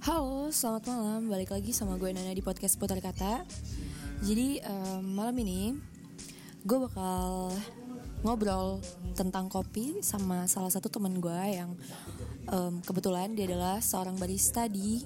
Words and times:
Halo, 0.00 0.48
selamat 0.48 0.88
malam. 0.88 1.28
Balik 1.28 1.52
lagi 1.52 1.76
sama 1.76 2.00
gue 2.00 2.08
Nana 2.08 2.32
di 2.32 2.40
podcast 2.40 2.80
Putar 2.80 3.04
Kata. 3.04 3.44
Jadi 4.24 4.56
um, 4.64 5.04
malam 5.04 5.36
ini 5.44 5.76
gue 6.64 6.78
bakal 6.88 7.52
ngobrol 8.24 8.80
tentang 9.12 9.52
kopi 9.52 10.00
sama 10.00 10.48
salah 10.48 10.72
satu 10.72 10.88
teman 10.88 11.20
gue 11.20 11.40
yang 11.52 11.76
um, 12.48 12.80
kebetulan 12.80 13.36
dia 13.36 13.44
adalah 13.52 13.84
seorang 13.84 14.16
barista 14.16 14.72
di 14.72 15.04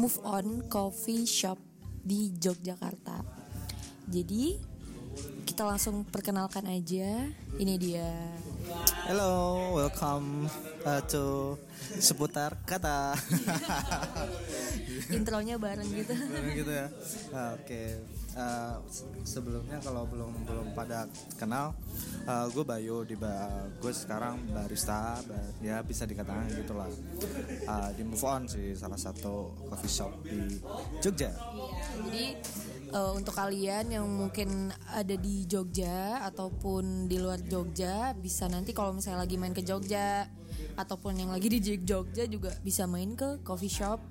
Move 0.00 0.16
On 0.24 0.64
Coffee 0.64 1.28
Shop 1.28 1.60
di 2.00 2.32
Yogyakarta. 2.32 3.20
Jadi 4.08 4.56
kita 5.44 5.68
langsung 5.68 6.08
perkenalkan 6.08 6.64
aja. 6.72 7.28
Ini 7.60 7.74
dia. 7.76 8.08
Hello, 9.10 9.58
welcome 9.74 10.46
uh, 10.86 11.02
to 11.10 11.58
seputar 11.98 12.54
kata. 12.62 13.18
Intronya 15.18 15.58
bareng 15.58 15.90
gitu. 15.90 16.14
Bareng 16.32 16.54
gitu 16.54 16.70
ya. 16.70 16.86
Uh, 17.34 17.58
Oke. 17.58 17.66
Okay. 17.66 17.86
Uh, 18.32 18.80
sebelumnya 19.26 19.76
kalau 19.82 20.08
belum 20.08 20.46
belum 20.48 20.66
pada 20.72 21.04
kenal, 21.36 21.76
uh, 22.24 22.46
gue 22.48 22.64
Bayu 22.64 23.04
di 23.04 23.18
ba 23.18 23.66
gue 23.82 23.92
sekarang 23.92 24.40
barista, 24.48 25.20
ba- 25.26 25.52
ya 25.60 25.82
bisa 25.82 26.06
dikatakan 26.06 26.48
gitulah. 26.54 26.88
Uh, 27.66 27.90
di 27.92 28.06
Move 28.06 28.24
On 28.24 28.46
sih 28.46 28.72
salah 28.78 28.96
satu 28.96 29.52
coffee 29.68 29.90
shop 29.90 30.12
di 30.24 30.56
Jogja. 31.02 31.34
Jadi 32.08 32.24
uh, 32.92 33.12
untuk 33.16 33.34
kalian 33.34 33.90
yang 33.90 34.06
mungkin 34.06 34.70
ada 34.92 35.16
di 35.16 35.48
Jogja 35.48 36.22
ataupun 36.28 37.08
di 37.08 37.16
luar 37.18 37.40
Jogja 37.42 38.12
bisa 38.14 38.46
nanti 38.46 38.76
kalau 38.76 38.94
misalnya 38.94 39.24
lagi 39.24 39.40
main 39.40 39.56
ke 39.56 39.64
Jogja 39.64 40.28
ataupun 40.76 41.16
yang 41.16 41.30
lagi 41.32 41.48
di 41.48 41.58
Jogja 41.60 42.28
juga 42.28 42.52
bisa 42.60 42.84
main 42.84 43.16
ke 43.16 43.40
coffee 43.40 43.72
shop 43.72 44.04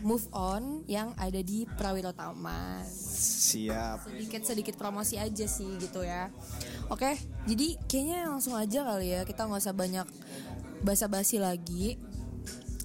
Move 0.00 0.26
On 0.32 0.82
yang 0.88 1.12
ada 1.20 1.40
di 1.44 1.68
Prawiro 1.76 2.12
Taman. 2.12 2.84
Siap. 2.88 4.08
Sedikit 4.08 4.42
sedikit 4.42 4.74
promosi 4.80 5.20
aja 5.20 5.44
sih 5.44 5.76
gitu 5.78 6.02
ya. 6.02 6.32
Oke, 6.88 7.16
jadi 7.48 7.76
kayaknya 7.86 8.28
langsung 8.28 8.56
aja 8.56 8.84
kali 8.84 9.14
ya 9.14 9.20
kita 9.28 9.44
nggak 9.44 9.62
usah 9.62 9.76
banyak 9.76 10.06
basa-basi 10.84 11.40
lagi. 11.40 11.96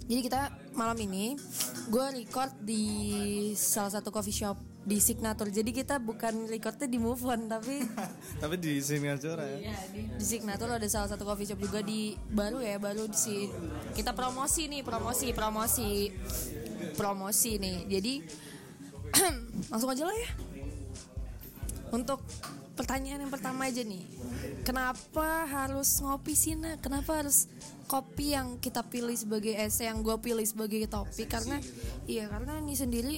Jadi 0.10 0.22
kita 0.26 0.50
malam 0.74 0.98
ini 1.06 1.38
gue 1.90 2.06
record 2.24 2.50
di 2.62 2.84
salah 3.54 3.94
satu 3.94 4.10
coffee 4.10 4.34
shop 4.34 4.69
di 4.84 4.98
Signature. 4.98 5.52
Jadi 5.52 5.72
kita 5.76 6.00
bukan 6.00 6.48
recordnya 6.48 6.88
di 6.88 7.00
Move 7.00 7.24
On 7.28 7.42
tapi 7.52 7.84
Tapi 8.44 8.56
di 8.56 8.80
sini 8.80 9.12
aja 9.12 9.36
ya. 9.36 9.72
ya, 9.72 9.78
di, 9.92 10.08
di 10.08 10.26
Signature 10.26 10.72
ada 10.72 10.88
salah 10.88 11.10
satu 11.12 11.28
coffee 11.28 11.48
shop 11.48 11.60
juga 11.60 11.84
di 11.84 12.16
baru 12.32 12.64
ya 12.64 12.80
baru 12.80 13.06
di 13.12 13.18
si 13.18 13.36
kita 13.94 14.16
promosi 14.16 14.72
nih 14.72 14.82
promosi 14.82 15.28
promosi 15.36 15.90
promosi 16.96 17.52
nih. 17.60 17.78
Jadi 17.92 18.14
langsung 19.72 19.92
aja 19.92 20.04
lah 20.08 20.16
ya. 20.16 20.30
Untuk 21.90 22.22
pertanyaan 22.80 23.28
yang 23.28 23.34
pertama 23.34 23.68
aja 23.68 23.84
nih. 23.84 24.08
Kenapa 24.64 25.44
harus 25.50 26.00
ngopi 26.00 26.32
sih 26.32 26.56
Nak? 26.56 26.80
Kenapa 26.80 27.20
harus 27.20 27.52
kopi 27.90 28.38
yang 28.38 28.62
kita 28.62 28.86
pilih 28.86 29.18
sebagai 29.18 29.58
ese 29.58 29.90
yang 29.90 30.06
gue 30.06 30.14
pilih 30.22 30.46
sebagai 30.46 30.86
topik 30.86 31.26
karena 31.26 31.58
iya 32.06 32.30
karena 32.30 32.62
ini 32.62 32.78
sendiri 32.78 33.16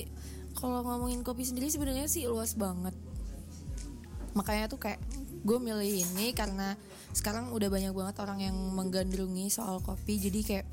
kalau 0.56 0.84
ngomongin 0.84 1.24
kopi 1.24 1.48
sendiri 1.48 1.72
sebenarnya 1.72 2.08
sih 2.12 2.28
luas 2.28 2.56
banget. 2.56 2.96
Makanya 4.36 4.72
tuh 4.72 4.80
kayak 4.80 5.00
gue 5.42 5.58
milih 5.58 6.06
ini 6.06 6.32
karena 6.38 6.78
sekarang 7.12 7.52
udah 7.52 7.68
banyak 7.68 7.92
banget 7.92 8.16
orang 8.22 8.40
yang 8.40 8.56
menggandrungi 8.56 9.52
soal 9.52 9.84
kopi. 9.84 10.20
Jadi 10.20 10.40
kayak 10.44 10.66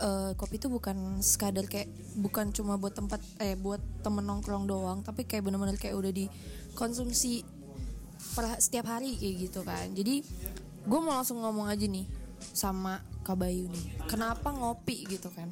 eh, 0.00 0.32
kopi 0.36 0.56
itu 0.60 0.68
bukan 0.68 1.20
sekadar 1.20 1.66
kayak 1.68 1.88
bukan 2.16 2.52
cuma 2.52 2.76
buat 2.80 2.96
tempat 2.96 3.20
eh 3.40 3.56
buat 3.56 3.80
temen 4.00 4.24
nongkrong 4.24 4.64
doang 4.68 5.04
tapi 5.04 5.28
kayak 5.28 5.44
bener-bener 5.44 5.76
kayak 5.76 5.96
udah 5.96 6.12
dikonsumsi 6.12 7.44
per 8.32 8.56
setiap 8.60 8.88
hari 8.88 9.16
kayak 9.16 9.34
gitu 9.50 9.60
kan. 9.64 9.92
Jadi 9.92 10.24
gue 10.86 10.98
mau 11.00 11.18
langsung 11.18 11.42
ngomong 11.42 11.68
aja 11.68 11.84
nih 11.84 12.06
sama 12.52 13.00
Kak 13.24 13.36
Bayu 13.36 13.68
nih. 13.68 14.06
Kenapa 14.06 14.52
ngopi 14.52 15.08
gitu 15.08 15.28
kan? 15.32 15.50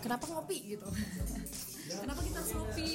Kenapa 0.00 0.28
ngopi 0.28 0.76
gitu 0.76 0.84
kenapa 2.02 2.20
kita 2.24 2.38
harus 2.40 2.52
ngopi? 2.56 2.88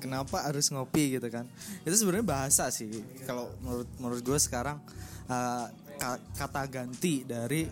Kenapa 0.00 0.36
harus 0.46 0.66
ngopi 0.70 1.04
gitu 1.18 1.28
kan? 1.28 1.44
Itu 1.82 1.94
sebenarnya 1.98 2.26
bahasa 2.26 2.70
sih. 2.70 2.88
Kalau 3.26 3.50
menurut 3.60 3.88
menurut 3.98 4.20
gue 4.22 4.38
sekarang 4.38 4.78
uh, 5.26 5.66
ka- 5.98 6.22
kata 6.38 6.62
ganti 6.70 7.26
dari 7.26 7.66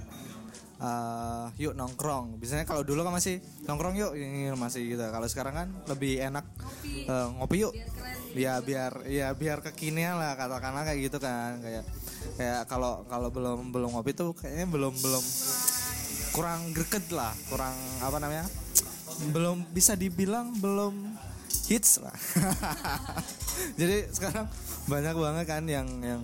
uh, 0.83 1.49
yuk 1.57 1.73
nongkrong. 1.79 2.37
Biasanya 2.37 2.67
kalau 2.67 2.83
dulu 2.83 3.07
kan 3.07 3.15
masih 3.15 3.41
nongkrong 3.65 3.95
yuk 3.97 4.13
ini 4.19 4.51
masih 4.59 4.85
gitu. 4.91 5.01
Kalau 5.07 5.25
sekarang 5.31 5.55
kan 5.55 5.69
lebih 5.87 6.21
enak 6.21 6.45
uh, 7.09 7.33
ngopi 7.39 7.65
yuk. 7.65 7.75
Ya 8.37 8.61
biar 8.61 9.09
ya 9.09 9.33
biar 9.33 9.65
kekinian 9.65 10.21
lah 10.21 10.37
katakanlah 10.37 10.85
kayak 10.85 11.09
gitu 11.09 11.19
kan. 11.23 11.63
Kayak 11.65 11.85
kayak 12.37 12.69
kalau 12.69 13.07
kalau 13.09 13.33
belum 13.33 13.73
belum 13.73 13.91
ngopi 13.95 14.13
tuh 14.13 14.37
kayaknya 14.37 14.67
belum 14.69 14.93
belum 14.99 15.25
kurang 16.37 16.75
greget 16.77 17.09
lah. 17.15 17.33
Kurang 17.49 17.73
apa 18.05 18.19
namanya 18.21 18.45
belum 19.31 19.67
bisa 19.71 19.95
dibilang 19.95 20.55
belum 20.57 20.95
hits 21.67 22.01
lah. 22.01 22.15
Jadi 23.81 24.09
sekarang 24.11 24.47
banyak 24.87 25.15
banget 25.15 25.45
kan 25.45 25.65
yang 25.67 25.89
yang 26.01 26.23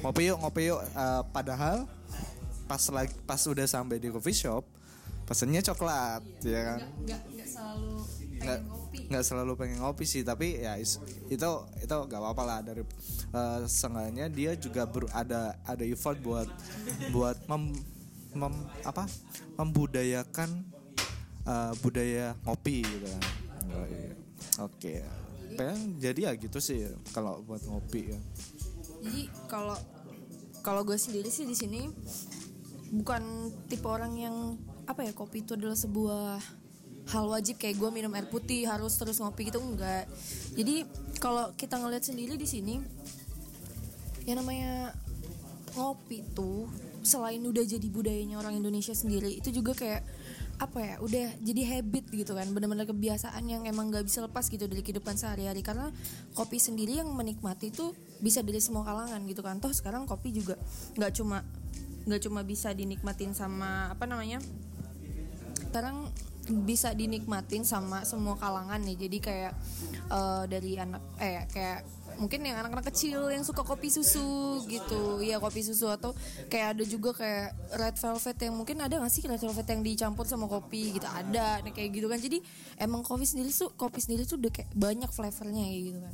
ngopi 0.00 0.30
yuk 0.30 0.38
ngopi 0.40 0.70
yuk. 0.70 0.80
Eh, 0.80 1.22
padahal 1.30 1.84
pas 2.64 2.80
lagi 2.92 3.12
pas 3.24 3.40
udah 3.40 3.64
sampai 3.64 3.96
di 3.96 4.08
coffee 4.08 4.36
shop 4.36 4.60
pesennya 5.24 5.60
coklat 5.60 6.20
ya 6.40 6.60
kan? 6.64 6.80
nggak 7.04 7.20
nggak 7.32 7.48
selalu 7.48 7.96
nggak 8.38 8.60
nggak 9.08 9.24
selalu 9.24 9.52
pengen 9.56 9.78
ngopi 9.80 10.04
sih 10.04 10.20
tapi 10.20 10.60
ya 10.60 10.76
is- 10.76 11.00
itu 11.28 11.48
itu 11.80 11.94
gak 12.08 12.20
apa-apa 12.20 12.42
lah. 12.44 12.58
Dari 12.64 12.80
eh, 13.28 13.60
seenggaknya 13.66 14.28
dia 14.28 14.56
juga 14.56 14.88
ber, 14.88 15.04
ada 15.12 15.52
ada 15.64 15.84
effort 15.84 16.16
buat 16.20 16.48
buat 17.10 17.36
mem, 17.44 17.76
mem- 18.32 18.68
apa? 18.84 19.04
Membudayakan 19.56 20.64
eh, 21.48 21.72
budaya 21.80 22.36
ngopi 22.44 22.84
gitu 22.84 23.06
kan. 23.08 23.22
Oh, 23.72 23.86
iya. 23.88 24.12
oke. 24.60 24.94
Pengen 25.56 25.98
jadi 25.98 26.20
ya 26.30 26.32
gitu 26.36 26.58
sih 26.60 26.86
kalau 27.16 27.40
buat 27.42 27.64
ngopi 27.64 28.12
ya. 28.12 28.20
Jadi 29.02 29.22
kalau 29.48 29.76
kalau 30.62 30.84
gue 30.84 30.98
sendiri 31.00 31.32
sih 31.32 31.48
di 31.48 31.56
sini 31.56 31.88
bukan 32.92 33.52
tipe 33.68 33.86
orang 33.88 34.12
yang 34.18 34.36
apa 34.88 35.04
ya 35.04 35.12
kopi 35.12 35.44
itu 35.44 35.56
adalah 35.56 35.76
sebuah 35.76 36.38
hal 37.10 37.24
wajib. 37.26 37.58
Kayak 37.58 37.80
gue 37.80 37.90
minum 37.90 38.12
air 38.14 38.28
putih 38.28 38.68
harus 38.68 38.94
terus 38.94 39.18
ngopi 39.18 39.48
gitu 39.48 39.58
enggak. 39.58 40.06
Jadi 40.54 40.84
kalau 41.18 41.50
kita 41.56 41.80
ngeliat 41.80 42.04
sendiri 42.04 42.38
di 42.38 42.46
sini 42.46 42.78
yang 44.28 44.44
namanya 44.44 44.92
ngopi 45.72 46.20
tuh 46.36 46.68
selain 47.00 47.40
udah 47.40 47.64
jadi 47.64 47.88
budayanya 47.88 48.36
orang 48.36 48.60
Indonesia 48.60 48.92
sendiri 48.92 49.40
itu 49.40 49.48
juga 49.48 49.72
kayak 49.72 50.04
apa 50.58 50.78
ya 50.82 50.94
udah 50.98 51.38
jadi 51.38 51.62
habit 51.78 52.10
gitu 52.10 52.34
kan 52.34 52.50
benar-benar 52.50 52.82
kebiasaan 52.90 53.46
yang 53.46 53.62
emang 53.70 53.94
gak 53.94 54.02
bisa 54.02 54.26
lepas 54.26 54.50
gitu 54.50 54.66
dari 54.66 54.82
kehidupan 54.82 55.14
sehari-hari. 55.14 55.62
Karena 55.62 55.94
kopi 56.34 56.58
sendiri 56.58 56.98
yang 56.98 57.14
menikmati 57.14 57.70
itu 57.70 57.94
bisa 58.18 58.42
dari 58.42 58.58
semua 58.58 58.82
kalangan 58.82 59.22
gitu 59.30 59.40
kan. 59.46 59.62
Toh 59.62 59.70
sekarang 59.70 60.04
kopi 60.10 60.34
juga 60.34 60.58
nggak 60.98 61.12
cuma 61.14 61.46
nggak 62.10 62.20
cuma 62.26 62.40
bisa 62.42 62.74
dinikmatin 62.74 63.36
sama 63.36 63.92
apa 63.92 64.08
namanya 64.08 64.40
sekarang 65.68 66.08
bisa 66.64 66.96
dinikmatin 66.96 67.62
sama 67.62 68.02
semua 68.02 68.34
kalangan 68.34 68.82
nih. 68.82 68.96
Jadi 69.06 69.18
kayak 69.22 69.52
eh, 70.10 70.44
dari 70.50 70.74
anak 70.74 71.02
eh 71.22 71.46
kayak 71.46 71.97
mungkin 72.18 72.42
yang 72.42 72.58
anak-anak 72.60 72.90
kecil 72.90 73.30
yang 73.30 73.46
suka 73.46 73.62
kopi 73.62 73.88
susu 73.88 74.60
gitu. 74.66 75.22
Iya 75.22 75.38
kopi 75.38 75.62
susu 75.62 75.86
atau 75.86 76.12
kayak 76.50 76.76
ada 76.76 76.84
juga 76.84 77.14
kayak 77.14 77.54
red 77.78 77.96
velvet 77.96 78.36
yang 78.42 78.54
mungkin 78.58 78.76
ada 78.82 78.98
gak 78.98 79.12
sih? 79.14 79.22
Red 79.24 79.38
velvet 79.38 79.66
yang 79.70 79.80
dicampur 79.86 80.26
sama 80.26 80.50
kopi 80.50 80.98
gitu. 80.98 81.06
Ada 81.06 81.62
nah, 81.62 81.72
kayak 81.72 81.90
gitu 81.94 82.06
kan. 82.10 82.18
Jadi 82.18 82.38
emang 82.82 83.06
kopi 83.06 83.24
sendiri 83.24 83.54
tuh 83.54 83.70
kopi 83.78 84.02
sendiri 84.02 84.26
tuh 84.26 84.36
udah 84.36 84.50
kayak 84.50 84.68
banyak 84.74 85.10
flavornya 85.14 85.62
kayak 85.64 85.82
gitu 85.94 85.98
kan. 86.02 86.12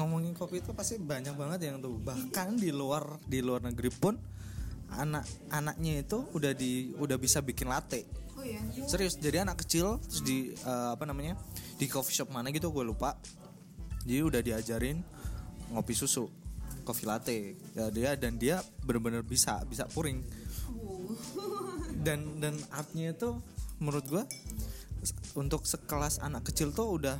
Ngomongin 0.00 0.32
kopi 0.32 0.64
itu 0.64 0.72
pasti 0.72 0.96
banyak 0.96 1.36
banget 1.36 1.68
yang 1.68 1.78
tuh. 1.78 2.00
Bahkan 2.00 2.56
di 2.56 2.72
luar 2.72 3.20
di 3.28 3.38
luar 3.44 3.60
negeri 3.62 3.92
pun 3.92 4.16
anak 4.92 5.24
anaknya 5.48 6.04
itu 6.04 6.24
udah 6.32 6.52
di 6.56 6.96
udah 6.96 7.16
bisa 7.20 7.44
bikin 7.44 7.68
latte. 7.68 8.04
Oh 8.36 8.44
iya? 8.44 8.60
Serius 8.88 9.20
jadi 9.20 9.44
anak 9.44 9.64
kecil 9.64 10.00
terus 10.00 10.24
di 10.24 10.52
eh, 10.52 10.88
apa 10.96 11.04
namanya 11.04 11.36
di 11.76 11.84
coffee 11.88 12.16
shop 12.16 12.32
mana 12.32 12.48
gitu 12.48 12.72
gue 12.72 12.84
lupa. 12.84 13.16
Jadi 14.02 14.20
udah 14.24 14.40
diajarin 14.42 14.98
ngopi 15.72 15.96
susu 15.96 16.28
coffee 16.84 17.08
latte. 17.08 17.56
Ya 17.72 17.88
dia 17.88 18.14
dan 18.14 18.36
dia 18.36 18.60
benar-benar 18.84 19.24
bisa 19.24 19.60
bisa 19.66 19.88
puring. 19.88 20.22
Dan 22.02 22.42
dan 22.42 22.54
artnya 22.74 23.14
itu 23.14 23.38
menurut 23.82 24.06
gue 24.06 24.24
untuk 25.34 25.66
sekelas 25.66 26.22
anak 26.22 26.46
kecil 26.52 26.70
tuh 26.70 27.00
udah 27.00 27.18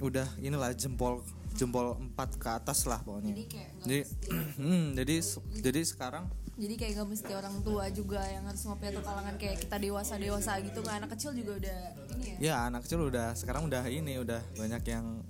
udah 0.00 0.24
inilah 0.40 0.72
jempol 0.72 1.20
jempol 1.52 1.98
empat 2.00 2.40
ke 2.40 2.48
atas 2.48 2.88
lah 2.88 3.04
pokoknya. 3.04 3.36
Jadi 3.36 3.44
kayak 3.50 3.70
jadi 3.84 4.02
hmm, 4.60 4.84
jadi 4.96 5.14
jadi 5.60 5.80
sekarang 5.84 6.24
jadi 6.60 6.74
kayak 6.76 6.92
gak 7.00 7.08
mesti 7.08 7.32
orang 7.32 7.56
tua 7.64 7.88
juga 7.88 8.20
yang 8.28 8.44
harus 8.44 8.60
ngopi 8.68 8.92
atau 8.92 9.00
kalangan 9.00 9.40
kayak 9.40 9.64
kita 9.64 9.80
dewasa 9.80 10.20
dewasa 10.20 10.60
gitu 10.60 10.84
nggak 10.84 10.96
anak 11.00 11.10
kecil 11.16 11.32
juga 11.32 11.52
udah 11.56 11.78
ini 12.12 12.24
ya? 12.28 12.36
Ya 12.36 12.56
anak 12.68 12.84
kecil 12.84 13.00
udah 13.00 13.32
sekarang 13.32 13.64
udah 13.64 13.88
ini 13.88 14.20
udah 14.20 14.44
banyak 14.60 14.82
yang 14.84 15.24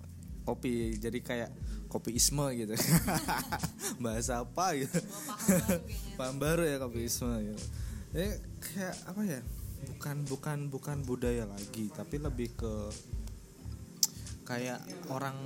kopi 0.51 0.99
jadi 0.99 1.19
kayak 1.23 1.51
kopi 1.87 2.19
isme 2.19 2.51
gitu. 2.59 2.75
Bahasa 4.05 4.43
apa 4.43 4.75
gitu. 4.75 4.99
Paham 6.19 6.43
baru 6.43 6.67
ya 6.67 6.83
kopi 6.83 7.07
isme 7.07 7.31
gitu. 7.43 7.65
Ini 8.19 8.29
kayak 8.59 8.97
apa 9.07 9.23
ya 9.23 9.41
bukan 9.81 10.17
bukan 10.27 10.59
bukan 10.69 10.97
budaya 11.07 11.47
lagi 11.47 11.89
tapi 11.95 12.21
lebih 12.21 12.53
ke 12.59 12.75
kayak 14.45 14.83
orang 15.15 15.39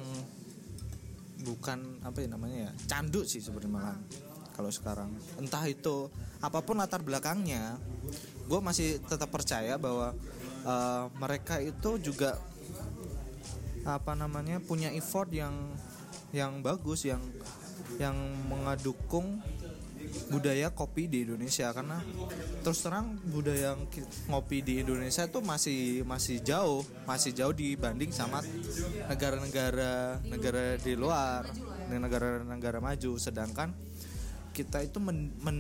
bukan 1.45 2.01
apa 2.01 2.25
ya 2.25 2.29
namanya 2.33 2.56
ya 2.67 2.71
candu 2.89 3.21
sih 3.29 3.45
sebenarnya 3.45 3.73
malah 3.73 3.99
kalau 4.56 4.71
sekarang. 4.73 5.12
Entah 5.37 5.65
itu 5.69 6.09
apa 6.41 6.65
pun 6.65 6.81
latar 6.81 7.05
belakangnya 7.05 7.77
gue 8.45 8.61
masih 8.61 9.01
tetap 9.05 9.33
percaya 9.33 9.81
bahwa 9.81 10.12
uh, 10.65 11.05
mereka 11.17 11.61
itu 11.61 11.97
juga 12.01 12.37
apa 13.84 14.16
namanya 14.16 14.60
punya 14.64 14.88
effort 14.92 15.28
yang 15.31 15.52
yang 16.34 16.64
bagus 16.64 17.06
yang 17.06 17.20
yang 18.00 18.16
mengadukung 18.50 19.38
budaya 20.28 20.70
kopi 20.72 21.06
di 21.06 21.25
Indonesia. 21.25 21.70
Karena 21.70 22.00
terus 22.64 22.81
terang 22.82 23.16
budaya 23.28 23.76
ngopi 24.28 24.64
di 24.64 24.81
Indonesia 24.82 25.25
itu 25.28 25.38
masih 25.44 26.02
masih 26.04 26.40
jauh 26.40 26.82
masih 27.04 27.31
jauh 27.36 27.54
dibanding 27.54 28.10
sama 28.10 28.40
negara-negara 29.08 30.20
negara 30.26 30.81
di 30.81 30.92
luar 30.96 31.46
negara-negara 31.88 32.78
maju. 32.81 33.20
Sedangkan 33.20 33.72
kita 34.54 34.86
itu 34.86 35.02
men, 35.02 35.34
men, 35.42 35.58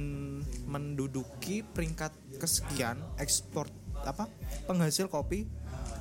menduduki 0.70 1.66
peringkat 1.66 2.14
kesekian 2.38 2.94
ekspor 3.18 3.66
apa 4.06 4.30
penghasil 4.68 5.10
kopi 5.10 5.48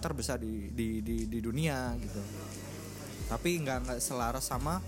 terbesar 0.03 0.35
di 0.43 0.67
di 0.75 0.99
di, 0.99 1.23
di 1.31 1.39
dunia 1.39 1.95
gitu. 1.95 2.19
Tapi 3.31 3.49
nggak 3.63 3.77
nggak 3.87 3.99
selaras 4.03 4.43
sama 4.51 4.83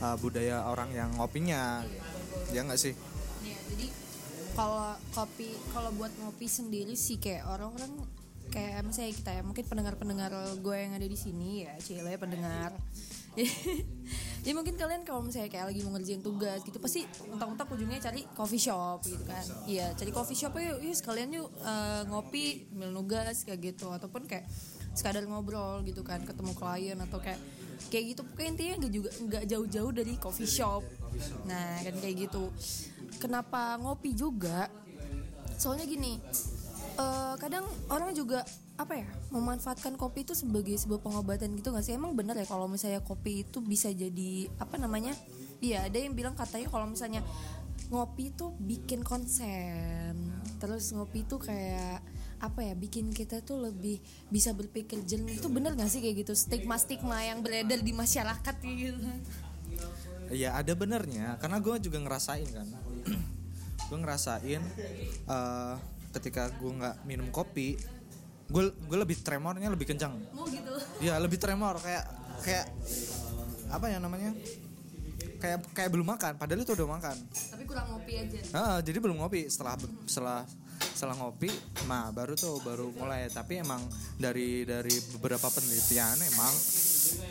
uh, 0.00 0.16
budaya 0.16 0.64
orang 0.64 0.88
yang 0.96 1.12
ngopinya 1.20 1.84
ya 2.48 2.64
nggak 2.64 2.80
sih? 2.80 2.96
Ya, 3.44 3.60
jadi 3.68 3.92
kalau 4.56 4.96
kopi 5.12 5.52
kalau 5.76 5.92
buat 5.92 6.10
ngopi 6.24 6.48
sendiri 6.48 6.96
sih 6.96 7.20
kayak 7.20 7.44
orang-orang 7.44 7.92
kayak 8.48 8.86
misalnya 8.86 9.12
kita 9.12 9.30
ya 9.34 9.42
mungkin 9.42 9.64
pendengar-pendengar 9.66 10.32
gue 10.62 10.76
yang 10.78 10.94
ada 10.94 11.06
di 11.08 11.18
sini 11.18 11.66
ya 11.66 11.74
cile 11.82 12.14
pendengar 12.20 12.70
jadi 14.44 14.52
mungkin 14.54 14.78
kalian 14.78 15.02
kalau 15.02 15.24
misalnya 15.24 15.50
kayak 15.50 15.74
lagi 15.74 15.80
mau 15.82 15.96
ngerjain 15.98 16.22
tugas 16.22 16.62
gitu 16.62 16.78
pasti 16.78 17.02
mentok-mentok 17.26 17.74
ujungnya 17.74 17.98
cari 17.98 18.22
coffee 18.36 18.62
shop 18.62 19.02
gitu 19.02 19.24
kan. 19.26 19.44
Iya 19.66 19.90
cari 19.98 20.10
coffee 20.14 20.38
shop 20.38 20.54
yuk, 20.60 20.78
yuk 20.84 20.94
sekalian 20.94 21.34
yuk 21.34 21.48
uh, 21.64 22.06
ngopi 22.06 22.70
mil 22.70 22.94
nugas 22.94 23.42
kayak 23.42 23.74
gitu. 23.74 23.90
Ataupun 23.90 24.28
kayak 24.28 24.46
sekadar 24.94 25.26
ngobrol 25.26 25.82
gitu 25.82 26.06
kan 26.06 26.22
ketemu 26.22 26.52
klien 26.54 26.98
atau 27.02 27.18
kayak 27.18 27.40
kayak 27.90 28.04
gitu. 28.14 28.20
Pokoknya 28.22 28.50
intinya 28.54 28.74
nggak 28.84 28.92
juga 28.92 29.10
nggak 29.18 29.44
jauh-jauh 29.50 29.92
dari 29.92 30.14
coffee 30.20 30.50
shop. 30.50 30.82
nah 31.48 31.80
kan 31.82 31.94
kayak 31.98 32.30
gitu. 32.30 32.50
Kenapa 33.18 33.80
ngopi 33.80 34.14
juga? 34.14 34.70
Soalnya 35.58 35.86
gini 35.86 36.18
uh, 36.98 37.34
kadang 37.38 37.64
orang 37.90 38.14
juga 38.14 38.42
apa 38.74 38.98
ya 38.98 39.06
memanfaatkan 39.30 39.94
kopi 39.94 40.26
itu 40.26 40.34
sebagai 40.34 40.74
sebuah 40.74 40.98
pengobatan 40.98 41.54
gitu 41.54 41.70
nggak 41.70 41.84
sih? 41.86 41.94
Emang 41.94 42.18
bener 42.18 42.34
ya 42.34 42.46
kalau 42.46 42.66
misalnya 42.66 42.98
kopi 43.06 43.46
itu 43.46 43.62
bisa 43.62 43.90
jadi 43.94 44.50
apa 44.58 44.74
namanya? 44.82 45.14
Iya 45.62 45.86
ada 45.86 45.94
yang 45.94 46.18
bilang 46.18 46.34
katanya 46.34 46.66
kalau 46.66 46.90
misalnya 46.90 47.22
ngopi 47.94 48.34
itu 48.34 48.50
bikin 48.58 49.06
konsen. 49.06 50.34
Terus 50.58 50.90
ngopi 50.90 51.22
itu 51.22 51.38
kayak 51.38 52.02
apa 52.42 52.60
ya 52.60 52.74
bikin 52.74 53.14
kita 53.14 53.40
tuh 53.46 53.62
lebih 53.62 54.02
bisa 54.26 54.50
berpikir 54.50 55.06
jernih. 55.06 55.38
Itu 55.38 55.48
bener 55.54 55.78
gak 55.78 55.88
sih 55.88 56.02
kayak 56.02 56.26
gitu? 56.26 56.34
Stigma 56.34 56.74
stigma 56.74 57.22
yang 57.22 57.46
beredar 57.46 57.78
di 57.78 57.94
masyarakat 57.94 58.54
gitu. 58.58 59.06
Iya 60.34 60.58
ada 60.58 60.72
benernya. 60.74 61.38
Karena 61.38 61.62
gue 61.62 61.78
juga 61.78 62.02
ngerasain 62.02 62.48
kan. 62.50 62.68
Gue 63.84 64.00
ngerasain 64.00 64.64
uh, 65.28 65.76
ketika 66.16 66.48
gue 66.56 66.72
nggak 66.72 67.04
minum 67.04 67.28
kopi 67.28 67.76
gue 68.54 68.64
gue 68.70 68.98
lebih 69.02 69.18
tremornya 69.18 69.66
lebih 69.66 69.90
kencang. 69.90 70.14
Oh 70.38 70.46
gitu. 70.46 70.74
Iya 71.02 71.18
lebih 71.18 71.42
tremor 71.42 71.82
kayak 71.82 72.06
kayak 72.46 72.66
apa 73.74 73.86
ya 73.90 73.98
namanya? 73.98 74.30
Kayak 75.42 75.66
kayak 75.74 75.90
belum 75.90 76.06
makan 76.06 76.38
padahal 76.38 76.62
itu 76.62 76.72
udah 76.78 76.86
makan. 76.86 77.16
Tapi 77.26 77.62
kurang 77.66 77.86
ngopi 77.90 78.12
aja. 78.22 78.38
Ah, 78.54 78.78
jadi 78.78 79.02
belum 79.02 79.18
ngopi. 79.18 79.50
Setelah 79.50 79.74
setelah 80.06 80.40
setelah 80.94 81.18
ngopi 81.18 81.50
nah 81.90 82.14
baru 82.14 82.38
tuh 82.38 82.62
baru 82.62 82.94
mulai. 82.94 83.26
Tapi 83.26 83.58
emang 83.58 83.82
dari 84.14 84.62
dari 84.62 84.94
beberapa 85.18 85.50
penelitian 85.50 86.14
emang 86.22 86.54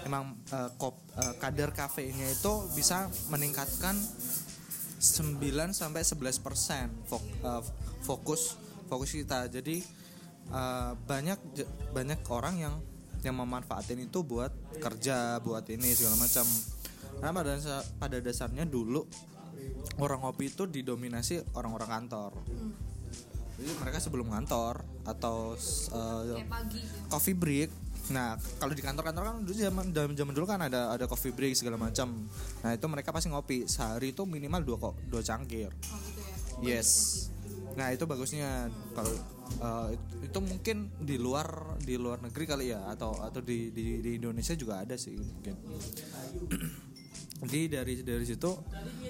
emang 0.04 0.24
uh, 0.52 0.70
kop, 0.76 1.00
uh, 1.16 1.40
kadar 1.40 1.72
kafeinnya 1.72 2.36
itu 2.36 2.54
bisa 2.76 3.08
meningkatkan 3.32 3.96
9 3.96 5.40
sampai 5.76 6.00
11 6.04 6.40
persen 6.40 6.88
fok, 7.08 7.24
uh, 7.48 7.64
fokus 8.04 8.60
fokus 8.92 9.16
kita. 9.16 9.48
Jadi 9.48 10.03
uh, 10.52 10.98
banyak 11.08 11.40
banyak 11.94 12.20
orang 12.28 12.56
yang 12.60 12.76
yang 13.24 13.40
memanfaatin 13.40 14.04
itu 14.04 14.20
buat 14.22 14.52
kerja 14.84 15.40
buat 15.40 15.64
ini 15.72 15.96
segala 15.96 16.20
macam. 16.20 16.44
Karena 17.24 17.32
pada 17.32 17.54
pada 17.96 18.18
dasarnya 18.20 18.68
dulu 18.68 19.08
orang 20.04 20.28
ngopi 20.28 20.52
itu 20.52 20.68
didominasi 20.68 21.56
orang-orang 21.56 21.90
kantor. 21.90 22.32
Hmm. 22.44 22.74
Jadi 23.54 23.72
mereka 23.80 23.98
sebelum 24.02 24.28
kantor 24.28 24.84
atau 25.08 25.56
uh, 25.94 26.36
pagi, 26.50 26.82
coffee 27.08 27.38
break. 27.38 27.70
Nah 28.12 28.36
kalau 28.60 28.76
di 28.76 28.84
kantor-kantor 28.84 29.24
kan 29.24 29.36
dulu 29.40 29.56
zaman 29.56 29.86
zaman 29.96 30.34
dulu 30.36 30.46
kan 30.50 30.60
ada 30.68 30.92
ada 30.92 31.08
coffee 31.08 31.32
break 31.32 31.56
segala 31.56 31.80
macam. 31.80 32.28
Nah 32.60 32.76
itu 32.76 32.86
mereka 32.92 33.16
pasti 33.16 33.32
ngopi. 33.32 33.70
Sehari 33.72 34.12
itu 34.12 34.28
minimal 34.28 34.68
dua 34.68 34.78
kok 34.82 34.96
dua 35.08 35.22
cangkir. 35.24 35.72
Oh, 35.72 36.00
gitu 36.04 36.20
ya? 36.20 36.36
yes 36.76 37.32
nah 37.74 37.90
itu 37.90 38.06
bagusnya. 38.06 38.70
Kalau 38.94 39.14
uh, 39.62 39.90
itu, 40.22 40.40
mungkin 40.40 40.94
di 41.02 41.18
luar 41.18 41.78
di 41.82 41.98
luar 41.98 42.22
negeri 42.22 42.46
kali 42.46 42.66
ya 42.74 42.90
atau 42.90 43.18
atau 43.22 43.42
di 43.42 43.74
di, 43.74 44.02
di 44.02 44.12
Indonesia 44.18 44.54
juga 44.54 44.82
ada 44.86 44.96
sih 44.98 45.18
mungkin. 45.18 45.56
Jadi 47.44 47.68
dari 47.68 47.94
dari 48.08 48.24
situ 48.24 48.56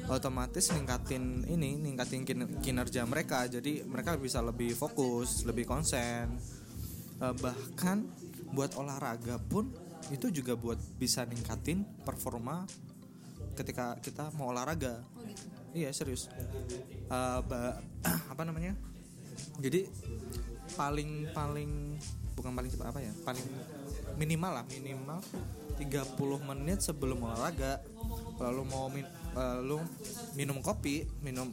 otomatis 0.09 0.73
ningkatin 0.73 1.45
ini 1.45 1.77
ningkatin 1.77 2.25
kinerja 2.59 3.05
mereka. 3.05 3.45
Jadi 3.45 3.85
mereka 3.85 4.17
bisa 4.17 4.41
lebih 4.41 4.73
fokus 4.73 5.45
lebih 5.45 5.69
konsen. 5.69 6.33
Uh, 7.21 7.35
bahkan 7.37 8.09
buat 8.53 8.73
olahraga 8.77 9.37
pun 9.37 9.69
itu 10.09 10.33
juga 10.33 10.57
buat 10.57 10.77
bisa 10.97 11.23
ningkatin 11.23 11.85
performa 12.03 12.65
ketika 13.53 13.95
kita 14.01 14.33
mau 14.35 14.49
olahraga 14.51 14.99
iya 15.73 15.89
serius. 15.91 16.29
Uh, 17.09 17.41
apa 18.31 18.41
namanya? 18.45 18.77
Jadi 19.59 19.89
paling 20.77 21.33
paling 21.33 21.97
bukan 22.37 22.51
paling 22.53 22.69
cepat 22.69 22.93
apa 22.93 22.99
ya? 23.01 23.13
Paling 23.25 23.45
minimal 24.17 24.61
lah 24.61 24.65
minimal 24.69 25.19
30 25.77 26.49
menit 26.49 26.79
sebelum 26.85 27.25
olahraga. 27.25 27.81
Lalu 28.37 28.61
mau 28.69 28.87
min 28.89 29.05
lalu 29.33 29.81
minum 30.37 30.61
kopi 30.61 31.09
minum 31.25 31.49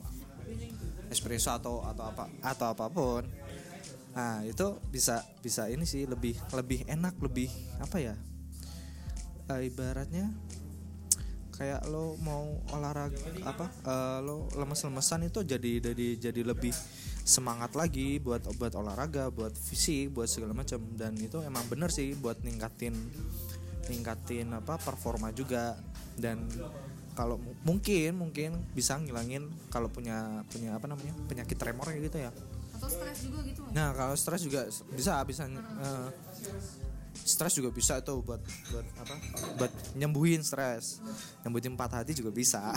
espresso 1.08 1.56
atau 1.56 1.80
atau 1.82 2.04
apa 2.06 2.24
atau 2.44 2.66
apa 2.70 2.86
pun 2.92 3.24
nah 4.10 4.42
itu 4.42 4.74
bisa 4.90 5.22
bisa 5.38 5.70
ini 5.70 5.86
sih 5.86 6.02
lebih 6.02 6.34
lebih 6.50 6.82
enak 6.90 7.14
lebih 7.22 7.48
apa 7.78 7.96
ya? 8.02 8.14
Uh, 9.50 9.62
ibaratnya 9.62 10.30
kayak 11.60 11.84
lo 11.92 12.16
mau 12.24 12.56
olahraga 12.72 13.20
apa 13.44 13.68
uh, 13.84 14.18
lo 14.24 14.48
lemes-lemesan 14.56 15.28
itu 15.28 15.44
jadi 15.44 15.92
jadi 15.92 16.32
jadi 16.32 16.40
lebih 16.40 16.72
semangat 17.20 17.76
lagi 17.76 18.16
buat 18.16 18.48
buat 18.56 18.72
olahraga 18.80 19.28
buat 19.28 19.52
fisik 19.52 20.16
buat 20.16 20.24
segala 20.24 20.56
macam. 20.56 20.80
Dan 20.96 21.20
itu 21.20 21.44
emang 21.44 21.68
bener 21.68 21.92
sih 21.92 22.16
buat 22.16 22.40
ningkatin 22.40 22.96
ningkatin 23.92 24.56
apa 24.56 24.80
performa 24.80 25.36
juga. 25.36 25.76
Dan 26.16 26.48
kalau 27.12 27.36
mungkin 27.68 28.16
mungkin 28.16 28.56
bisa 28.72 28.96
ngilangin 28.96 29.44
kalau 29.68 29.92
punya 29.92 30.40
punya 30.48 30.80
apa 30.80 30.88
namanya 30.88 31.12
penyakit 31.28 31.60
tremor 31.60 31.92
gitu 31.92 32.16
ya. 32.16 32.32
Atau 32.72 32.88
stres 32.88 33.20
juga 33.28 33.44
gitu 33.44 33.60
nah 33.76 33.92
kalau 33.92 34.16
stres 34.16 34.40
juga 34.40 34.64
bisa 34.96 35.20
bisa 35.28 35.44
uh, 35.44 36.08
stres 37.14 37.56
juga 37.58 37.70
bisa 37.70 38.00
tuh 38.00 38.22
buat 38.24 38.40
buat 38.42 38.86
apa? 39.00 39.14
Buat 39.58 39.72
nyembuhin 39.96 40.42
stres. 40.42 40.98
Nyembuhin 41.44 41.74
empat 41.76 42.02
hati 42.02 42.12
juga 42.16 42.30
bisa. 42.34 42.72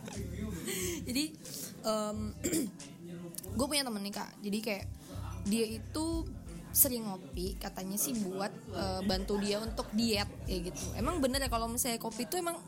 Jadi 1.08 1.24
um, 1.84 2.32
gue 3.58 3.66
punya 3.66 3.82
temen 3.84 4.02
nih 4.04 4.14
kak. 4.14 4.30
Jadi 4.40 4.58
kayak 4.62 4.86
dia 5.48 5.66
itu 5.66 6.06
sering 6.70 7.02
ngopi 7.02 7.58
katanya 7.58 7.98
sih 7.98 8.14
buat 8.22 8.54
uh, 8.70 9.02
bantu 9.02 9.42
dia 9.42 9.58
untuk 9.58 9.90
diet 9.90 10.30
kayak 10.46 10.70
gitu. 10.70 10.84
Emang 10.94 11.18
bener 11.18 11.42
ya 11.42 11.50
kalau 11.50 11.66
misalnya 11.66 11.98
kopi 11.98 12.30
itu 12.30 12.38
emang 12.38 12.62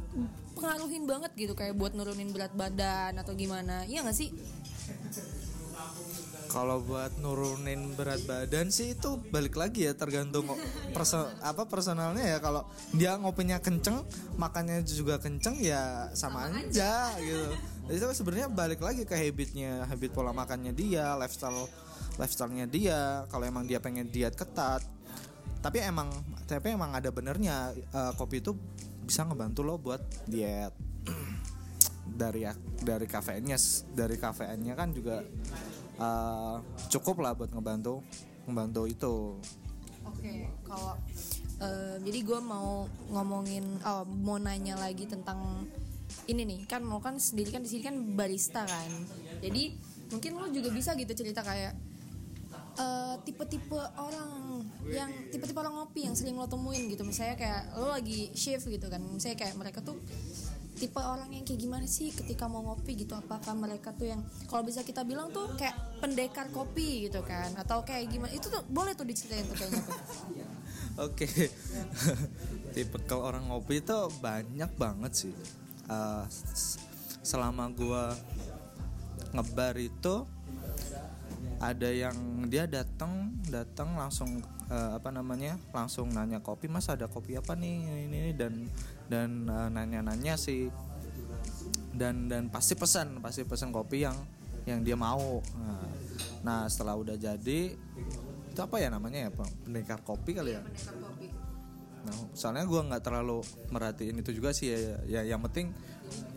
pengaruhin 0.59 1.07
banget 1.07 1.31
gitu 1.38 1.55
kayak 1.55 1.79
buat 1.79 1.95
nurunin 1.95 2.35
berat 2.35 2.50
badan 2.52 3.14
atau 3.14 3.33
gimana. 3.38 3.87
Iya 3.87 4.02
gak 4.02 4.17
sih 4.19 4.35
kalau 6.53 6.85
buat 6.85 7.17
nurunin 7.17 7.97
berat 7.97 8.21
badan 8.29 8.69
sih 8.69 8.93
itu 8.93 9.17
balik 9.33 9.57
lagi 9.57 9.89
ya 9.89 9.97
tergantung 9.97 10.45
perso 10.93 11.25
apa 11.41 11.65
personalnya 11.65 12.37
ya. 12.37 12.39
Kalau 12.45 12.69
dia 12.93 13.17
ngopinya 13.17 13.57
kenceng 13.57 14.05
makannya 14.37 14.85
juga 14.85 15.17
kenceng 15.17 15.57
ya 15.57 16.12
sama, 16.12 16.53
sama 16.53 16.61
aja, 16.61 17.17
aja. 17.17 17.25
gitu. 17.25 17.49
Jadi 17.89 18.15
sebenarnya 18.15 18.49
balik 18.53 18.85
lagi 18.85 19.09
ke 19.09 19.17
habitnya 19.17 19.89
habit 19.89 20.12
pola 20.12 20.37
makannya 20.37 20.77
dia 20.77 21.17
lifestyle 21.17 21.73
lifestylenya 22.21 22.69
dia. 22.69 23.25
Kalau 23.33 23.49
emang 23.49 23.65
dia 23.65 23.81
pengen 23.81 24.12
diet 24.12 24.37
ketat 24.37 24.85
tapi 25.62 25.79
emang 25.79 26.11
tapi 26.45 26.75
emang 26.75 26.91
ada 26.93 27.09
benernya 27.15 27.71
uh, 27.95 28.12
kopi 28.19 28.43
itu 28.43 28.53
bisa 29.07 29.23
ngebantu 29.23 29.62
lo 29.62 29.79
buat 29.79 30.03
diet 30.27 30.75
dari 32.23 32.47
dari 32.79 33.07
kafeinnya 33.11 33.59
dari 33.91 34.14
kafeinnya 34.14 34.79
kan 34.79 34.95
juga 34.95 35.26
uh, 35.99 36.62
cukup 36.87 37.26
lah 37.26 37.35
buat 37.35 37.50
ngebantu 37.50 38.07
ngebantu 38.47 38.83
itu. 38.87 39.14
Oke 40.02 40.19
okay, 40.19 40.38
kalau 40.67 40.95
uh, 41.62 41.97
jadi 42.02 42.19
gue 42.23 42.41
mau 42.43 42.87
ngomongin 43.11 43.64
oh, 43.83 44.07
mau 44.07 44.38
nanya 44.38 44.79
lagi 44.79 45.07
tentang 45.07 45.67
ini 46.31 46.43
nih. 46.47 46.61
Kan 46.71 46.87
mau 46.87 47.02
kan 47.02 47.19
sendiri 47.19 47.50
kan 47.50 47.62
di 47.62 47.71
sini 47.71 47.83
kan 47.83 47.97
barista 48.14 48.62
kan. 48.67 48.91
Jadi 49.43 49.75
mungkin 50.11 50.31
lo 50.38 50.47
juga 50.50 50.69
bisa 50.71 50.93
gitu 50.99 51.11
cerita 51.14 51.41
kayak 51.41 51.73
uh, 52.76 53.17
tipe-tipe 53.25 53.79
orang 53.97 54.62
yang 54.91 55.11
tipe-tipe 55.33 55.57
orang 55.57 55.75
ngopi 55.81 56.05
yang 56.11 56.14
sering 56.19 56.35
lo 56.35 56.50
temuin 56.50 56.91
gitu. 56.91 57.07
Misalnya 57.07 57.38
kayak 57.38 57.79
lo 57.79 57.95
lagi 57.95 58.35
shift 58.35 58.67
gitu 58.67 58.91
kan. 58.91 59.00
Misalnya 59.00 59.38
kayak 59.38 59.55
mereka 59.55 59.81
tuh 59.81 59.97
tipe 60.83 60.99
orang 60.99 61.31
yang 61.31 61.47
kayak 61.47 61.62
gimana 61.62 61.87
sih 61.87 62.11
ketika 62.11 62.51
mau 62.51 62.67
ngopi 62.67 63.07
gitu? 63.07 63.15
Apakah 63.15 63.55
mereka 63.55 63.95
tuh 63.95 64.11
yang 64.11 64.27
kalau 64.51 64.67
bisa 64.67 64.83
kita 64.83 65.07
bilang 65.07 65.31
tuh 65.31 65.47
kayak 65.55 65.79
pendekar 66.03 66.51
kopi 66.51 67.07
gitu 67.07 67.23
kan? 67.23 67.55
Atau 67.55 67.87
kayak 67.87 68.11
gimana? 68.11 68.35
Itu 68.35 68.51
tuh 68.51 68.67
boleh 68.67 68.99
tuh 68.99 69.07
diceritain 69.07 69.47
tuh 69.47 69.55
kayaknya 69.55 69.79
oke. 71.07 71.27
Tipe 72.75 72.99
kalau 73.07 73.31
orang 73.31 73.47
ngopi 73.47 73.79
itu 73.79 73.95
banyak 74.19 74.75
banget 74.75 75.12
sih. 75.15 75.35
Uh, 75.87 76.27
selama 77.23 77.71
gua 77.71 78.19
ngebar 79.31 79.79
itu 79.79 80.27
ada 81.62 81.89
yang 81.95 82.43
dia 82.51 82.67
datang 82.67 83.39
datang 83.47 83.95
langsung 83.95 84.43
uh, 84.73 84.97
apa 84.97 85.12
namanya 85.12 85.61
langsung 85.76 86.09
nanya 86.09 86.41
kopi 86.41 86.67
mas 86.73 86.88
ada 86.88 87.05
kopi 87.05 87.37
apa 87.37 87.52
nih 87.52 88.09
ini, 88.09 88.17
ini? 88.29 88.33
Dan 88.33 88.73
dan 89.07 89.45
uh, 89.47 89.69
nanya-nanya 89.69 90.41
sih. 90.41 90.73
Dan 91.93 92.33
dan 92.33 92.49
pasti 92.49 92.73
pesan 92.73 93.21
pasti 93.21 93.45
pesan 93.45 93.69
kopi 93.69 94.09
yang 94.09 94.17
yang 94.64 94.81
dia 94.81 94.97
mau. 94.97 95.45
Nah, 95.61 95.85
nah 96.41 96.61
setelah 96.73 96.97
udah 96.97 97.21
jadi 97.21 97.76
itu 98.52 98.61
apa 98.61 98.76
ya 98.81 98.88
namanya 98.88 99.29
ya 99.29 99.31
pendekar 99.64 100.00
kopi 100.00 100.33
kali 100.33 100.57
ya? 100.57 100.62
Nah 102.02 102.17
soalnya 102.33 102.64
gue 102.67 102.81
nggak 102.81 103.02
terlalu 103.05 103.45
merhatiin 103.71 104.19
itu 104.19 104.33
juga 104.35 104.50
sih 104.57 104.73
ya, 104.73 104.99
ya 105.07 105.21
yang 105.23 105.45
penting 105.45 105.71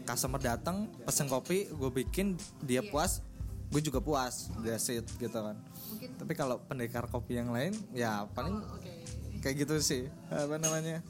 customer 0.06 0.38
datang 0.38 0.92
pesen 1.04 1.26
kopi 1.26 1.66
gue 1.72 1.92
bikin 1.92 2.38
dia 2.62 2.86
puas 2.86 3.26
gue 3.72 3.82
juga 3.82 4.00
puas 4.00 4.50
dia 4.62 4.78
it 4.78 5.08
gitu 5.08 5.40
kan 5.40 5.58
Mungkin. 5.92 6.10
tapi 6.22 6.34
kalau 6.38 6.62
pendekar 6.64 7.10
kopi 7.10 7.38
yang 7.40 7.52
lain 7.52 7.74
ya 7.92 8.30
paling 8.32 8.62
oh, 8.62 8.78
okay. 8.78 9.04
kayak 9.42 9.66
gitu 9.66 9.76
sih 9.82 10.04
apa 10.30 10.56
namanya 10.62 11.02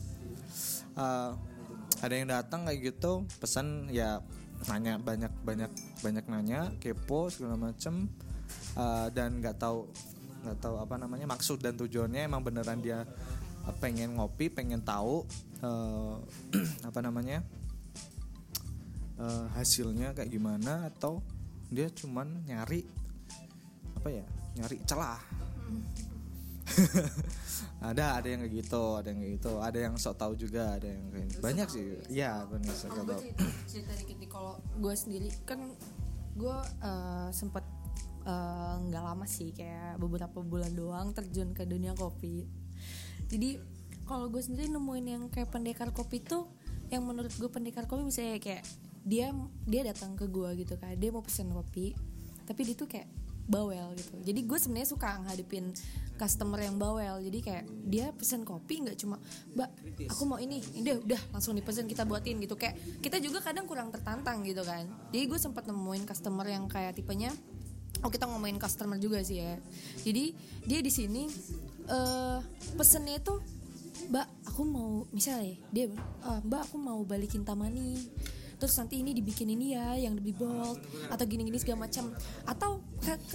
uh, 0.96 1.36
ada 2.02 2.14
yang 2.14 2.30
datang 2.30 2.68
kayak 2.68 2.96
gitu 2.96 3.24
pesan 3.40 3.92
ya 3.92 4.20
nanya 4.72 4.98
banyak 4.98 5.34
banyak 5.44 5.72
banyak 6.02 6.26
nanya 6.32 6.60
kepo 6.80 7.30
segala 7.30 7.60
macem 7.60 8.08
uh, 8.80 9.08
dan 9.12 9.44
nggak 9.44 9.60
tahu 9.60 9.86
nggak 10.46 10.58
tahu 10.62 10.76
apa 10.80 10.96
namanya 10.96 11.26
maksud 11.30 11.62
dan 11.62 11.76
tujuannya 11.76 12.26
emang 12.26 12.42
beneran 12.42 12.80
dia 12.80 13.04
pengen 13.82 14.18
ngopi 14.18 14.54
pengen 14.54 14.82
tahu 14.86 15.26
uh, 15.66 16.22
apa 16.90 17.00
namanya 17.02 17.42
uh, 19.18 19.50
hasilnya 19.58 20.14
kayak 20.14 20.30
gimana 20.30 20.90
atau 20.94 21.20
dia 21.76 21.92
cuman 21.92 22.48
nyari 22.48 22.88
apa 24.00 24.10
ya 24.10 24.26
nyari 24.56 24.78
celah. 24.88 25.20
Ada 27.86 28.18
ada 28.18 28.28
yang 28.28 28.42
kayak 28.42 28.66
gitu 28.66 28.98
ada 28.98 29.08
yang 29.14 29.20
kayak 29.22 29.34
gitu. 29.38 29.54
Ada 29.62 29.78
yang 29.78 29.96
sok 30.02 30.16
tahu 30.18 30.34
juga 30.34 30.74
ada 30.74 30.90
yang 30.90 31.06
kayak 31.14 31.40
banyak 31.40 31.68
sih. 31.70 31.86
Ya 32.10 32.42
benar 32.50 32.74
sok 32.74 32.98
tahu 32.98 33.22
cerita 33.70 33.94
dikit 33.94 34.18
nih 34.18 34.30
kalau 34.32 34.58
gue 34.82 34.94
sendiri 34.98 35.30
kan 35.46 35.60
gue 36.36 36.58
uh, 36.82 37.30
sempet 37.30 37.64
eh, 38.26 38.76
nggak 38.90 39.04
uh, 39.04 39.08
lama 39.14 39.26
sih 39.30 39.54
kayak 39.54 40.02
beberapa 40.02 40.42
bulan 40.42 40.74
doang 40.74 41.14
terjun 41.14 41.54
ke 41.54 41.64
dunia 41.70 41.94
kopi. 41.94 42.50
Jadi 43.30 43.62
kalau 44.10 44.34
gue 44.34 44.42
sendiri 44.42 44.70
nemuin 44.70 45.06
yang 45.06 45.24
kayak 45.30 45.54
pendekar 45.54 45.94
kopi 45.94 46.26
tuh 46.26 46.50
yang 46.90 47.06
menurut 47.06 47.34
gue 47.34 47.50
pendekar 47.50 47.86
kopi 47.86 48.06
misalnya 48.06 48.42
kayak 48.42 48.66
dia 49.06 49.30
dia 49.70 49.82
datang 49.86 50.18
ke 50.18 50.26
gue 50.26 50.66
gitu 50.66 50.76
kan. 50.82 50.98
Dia 50.98 51.14
mau 51.14 51.22
pesen 51.22 51.54
kopi 51.54 51.94
tapi 52.46 52.62
dia 52.66 52.76
tuh 52.78 52.90
kayak 52.90 53.08
bawel 53.46 53.94
gitu. 53.94 54.18
Jadi 54.26 54.42
gue 54.42 54.58
sebenarnya 54.58 54.90
suka 54.90 55.22
ngadepin 55.22 55.70
customer 56.18 56.58
yang 56.66 56.82
bawel. 56.82 57.22
Jadi 57.22 57.40
kayak 57.46 57.66
dia 57.86 58.10
pesen 58.10 58.42
kopi 58.42 58.82
nggak 58.82 58.98
cuma 58.98 59.22
mbak 59.54 59.70
aku 60.10 60.24
mau 60.26 60.42
ini 60.42 60.60
udah 60.82 60.98
udah 61.06 61.22
langsung 61.38 61.54
dipesen 61.54 61.86
kita 61.86 62.04
buatin 62.10 62.42
gitu. 62.42 62.58
Kayak 62.58 62.82
kita 63.06 63.22
juga 63.22 63.46
kadang 63.46 63.70
kurang 63.70 63.94
tertantang 63.94 64.42
gitu 64.42 64.66
kan. 64.66 64.90
Jadi 65.14 65.24
gue 65.30 65.40
sempat 65.40 65.70
nemuin 65.70 66.10
customer 66.10 66.46
yang 66.50 66.66
kayak 66.66 66.98
tipenya 66.98 67.30
oh 68.02 68.12
kita 68.12 68.28
ngomongin 68.28 68.58
customer 68.58 68.98
juga 68.98 69.22
sih 69.22 69.40
ya. 69.40 69.62
Jadi 70.02 70.34
dia 70.66 70.80
di 70.82 70.92
sini 70.92 71.30
uh, 71.90 72.42
pesennya 72.74 73.22
itu 73.22 73.38
mbak 74.10 74.28
aku 74.50 74.62
mau 74.68 75.08
misalnya 75.14 75.56
dia 75.72 75.86
uh, 76.26 76.42
mbak 76.44 76.68
aku 76.68 76.76
mau 76.82 77.00
balikin 77.06 77.46
tamani 77.48 77.96
terus 78.66 78.82
nanti 78.82 79.06
ini 79.06 79.14
dibikin 79.14 79.46
ini 79.54 79.78
ya 79.78 79.94
yang 79.94 80.18
lebih 80.18 80.42
bold 80.42 80.82
atau 81.14 81.24
gini-gini 81.30 81.62
segala 81.62 81.86
macam. 81.86 82.10
Atau 82.50 82.82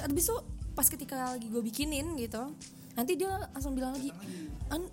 habis 0.02 0.26
itu 0.26 0.36
pas 0.74 0.86
ketika 0.86 1.36
lagi 1.36 1.46
gue 1.50 1.62
bikinin 1.62 2.16
gitu 2.18 2.54
nanti 2.94 3.12
dia 3.18 3.30
langsung 3.52 3.74
bilang 3.74 3.94
lagi 3.94 4.10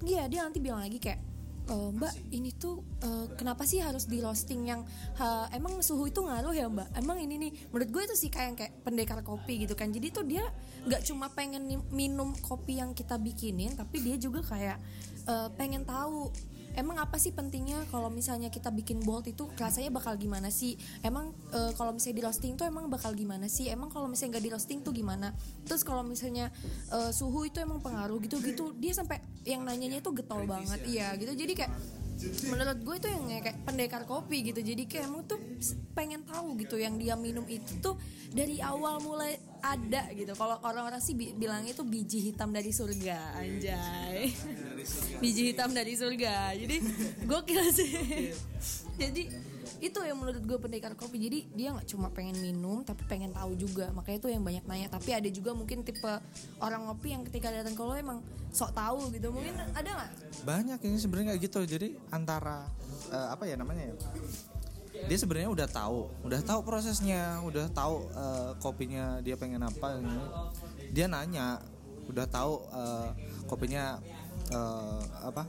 iya 0.06 0.25
dia 0.27 0.46
nanti 0.46 0.60
bilang 0.60 0.82
lagi 0.82 0.98
kayak 0.98 1.22
e, 1.70 1.75
mbak 1.94 2.13
ini 2.34 2.50
tuh 2.56 2.82
uh, 3.03 3.27
kenapa 3.36 3.67
sih 3.67 3.84
harus 3.84 4.08
di 4.08 4.24
roasting 4.24 4.67
yang 4.67 4.82
uh, 5.20 5.46
emang 5.51 5.79
suhu 5.84 6.08
itu 6.08 6.24
ngaruh 6.24 6.56
ya 6.56 6.67
mbak? 6.72 6.88
Emang 6.96 7.20
ini 7.20 7.36
nih 7.38 7.51
menurut 7.70 7.89
gue 7.91 8.03
itu 8.08 8.15
sih 8.15 8.29
kayak 8.32 8.58
kayak 8.58 8.74
pendekar 8.82 9.20
kopi 9.22 9.67
gitu 9.67 9.75
kan. 9.75 9.91
Jadi 9.91 10.08
tuh 10.10 10.24
dia 10.24 10.48
nggak 10.88 11.03
cuma 11.03 11.27
pengen 11.32 11.84
minum 11.91 12.32
kopi 12.39 12.79
yang 12.79 12.96
kita 12.96 13.20
bikinin 13.20 13.75
tapi 13.75 14.00
dia 14.00 14.15
juga 14.15 14.44
kayak 14.44 14.79
uh, 15.27 15.51
pengen 15.60 15.84
tahu 15.84 16.32
emang 16.77 17.01
apa 17.01 17.17
sih 17.17 17.34
pentingnya 17.34 17.89
kalau 17.89 18.13
misalnya 18.13 18.53
kita 18.53 18.69
bikin 18.69 19.01
bold 19.01 19.25
itu 19.25 19.50
rasanya 19.57 19.89
bakal 19.89 20.13
gimana 20.13 20.53
sih? 20.53 20.77
Emang 21.01 21.34
e, 21.50 21.74
kalau 21.74 21.89
misalnya 21.89 22.22
di 22.22 22.24
roasting 22.29 22.53
tuh 22.53 22.69
emang 22.69 22.86
bakal 22.88 23.17
gimana 23.17 23.50
sih? 23.50 23.67
Emang 23.67 23.89
kalau 23.89 24.05
misalnya 24.05 24.38
nggak 24.38 24.46
di 24.46 24.51
roasting 24.53 24.79
tuh 24.86 24.93
gimana? 24.93 25.34
Terus 25.65 25.81
kalau 25.81 26.05
misalnya 26.05 26.53
e, 26.93 27.10
suhu 27.10 27.50
itu 27.50 27.57
emang 27.57 27.81
pengaruh 27.81 28.22
gitu 28.22 28.38
gitu. 28.46 28.77
Dia 28.77 28.93
sampai 28.93 29.17
yang 29.41 29.65
nanyanya 29.65 30.05
itu 30.05 30.13
getol 30.13 30.46
banget. 30.46 30.79
iya 30.86 31.17
gitu. 31.17 31.34
Jadi 31.34 31.53
kayak 31.57 31.74
menurut 32.50 32.79
gue 32.81 32.96
itu 32.98 33.07
yang 33.10 33.25
kayak 33.41 33.57
pendekar 33.65 34.01
kopi 34.05 34.46
gitu. 34.46 34.62
Jadi 34.62 34.86
kayak 34.86 35.10
emang 35.10 35.25
tuh 35.25 35.41
pengen 35.98 36.22
tahu 36.29 36.62
gitu 36.62 36.77
yang 36.77 37.01
dia 37.01 37.17
minum 37.17 37.46
itu 37.50 37.81
tuh 37.81 37.98
dari 38.29 38.62
awal 38.62 39.01
mulai 39.01 39.41
ada 39.65 40.13
gitu. 40.13 40.38
Kalau 40.38 40.62
orang-orang 40.62 41.01
sih 41.01 41.17
bilang 41.17 41.65
itu 41.65 41.81
biji 41.81 42.29
hitam 42.29 42.53
dari 42.53 42.69
surga 42.69 43.41
anjay 43.41 44.29
biji 45.20 45.53
hitam 45.53 45.74
dari 45.74 45.94
surga. 45.98 46.56
Jadi 46.56 46.75
gue 47.29 47.39
kira 47.46 47.67
sih 47.74 47.91
jadi 48.98 49.29
itu 49.77 50.00
yang 50.01 50.17
menurut 50.17 50.41
gue 50.41 50.58
pendekar 50.58 50.98
kopi. 50.98 51.22
Jadi 51.22 51.39
dia 51.53 51.70
nggak 51.70 51.86
cuma 51.94 52.10
pengen 52.10 52.34
minum 52.41 52.82
tapi 52.82 53.06
pengen 53.06 53.29
tahu 53.29 53.53
juga. 53.53 53.94
Makanya 53.94 54.17
itu 54.25 54.29
yang 54.34 54.44
banyak 54.44 54.63
nanya. 54.65 54.88
Tapi 54.89 55.10
ada 55.13 55.29
juga 55.29 55.53
mungkin 55.53 55.86
tipe 55.86 56.10
orang 56.58 56.89
ngopi 56.89 57.13
yang 57.13 57.22
ketika 57.29 57.53
datang 57.53 57.77
ke 57.77 57.84
lo 57.86 57.94
emang 57.94 58.25
sok 58.50 58.74
tahu 58.74 59.13
gitu. 59.13 59.29
Mungkin 59.29 59.53
ada 59.53 59.86
nggak? 59.86 60.12
Banyak 60.41 60.79
ini 60.82 60.98
sebenarnya 60.98 61.27
kayak 61.38 61.41
gitu. 61.46 61.60
Jadi 61.70 61.88
antara 62.10 62.65
uh, 63.13 63.27
apa 63.29 63.46
ya 63.46 63.53
namanya 63.53 63.94
ya? 63.94 63.96
Dia 65.06 65.17
sebenarnya 65.22 65.53
udah 65.53 65.67
tahu. 65.70 66.10
Udah 66.25 66.41
tahu 66.41 66.60
prosesnya. 66.65 67.38
Udah 67.46 67.70
tahu 67.70 68.10
uh, 68.17 68.58
kopinya 68.58 69.22
dia 69.22 69.38
pengen 69.38 69.62
apa. 69.62 70.01
Ini 70.01 70.17
dia 70.89 71.06
nanya. 71.06 71.62
Udah 72.10 72.25
tahu 72.25 72.65
uh, 72.74 73.13
kopinya 73.46 74.01
uh, 74.54 75.01
apa 75.25 75.44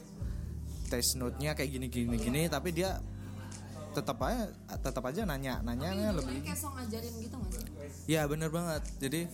taste 0.88 1.20
note-nya 1.20 1.52
kayak 1.52 1.70
gini 1.70 1.86
gini 1.92 2.16
gini 2.16 2.42
tapi 2.48 2.72
dia 2.72 2.98
tetap 3.92 4.18
aja 4.22 4.46
tetap 4.78 5.04
aja 5.08 5.24
nanya 5.24 5.60
nanya 5.64 6.12
lebih 6.14 6.44
kayak 6.44 6.58
song 6.58 6.76
ngajarin 6.76 7.14
gitu 7.18 7.36
sih? 7.50 7.64
Ya 8.08 8.24
bener 8.28 8.48
banget. 8.52 8.82
Jadi 9.00 9.26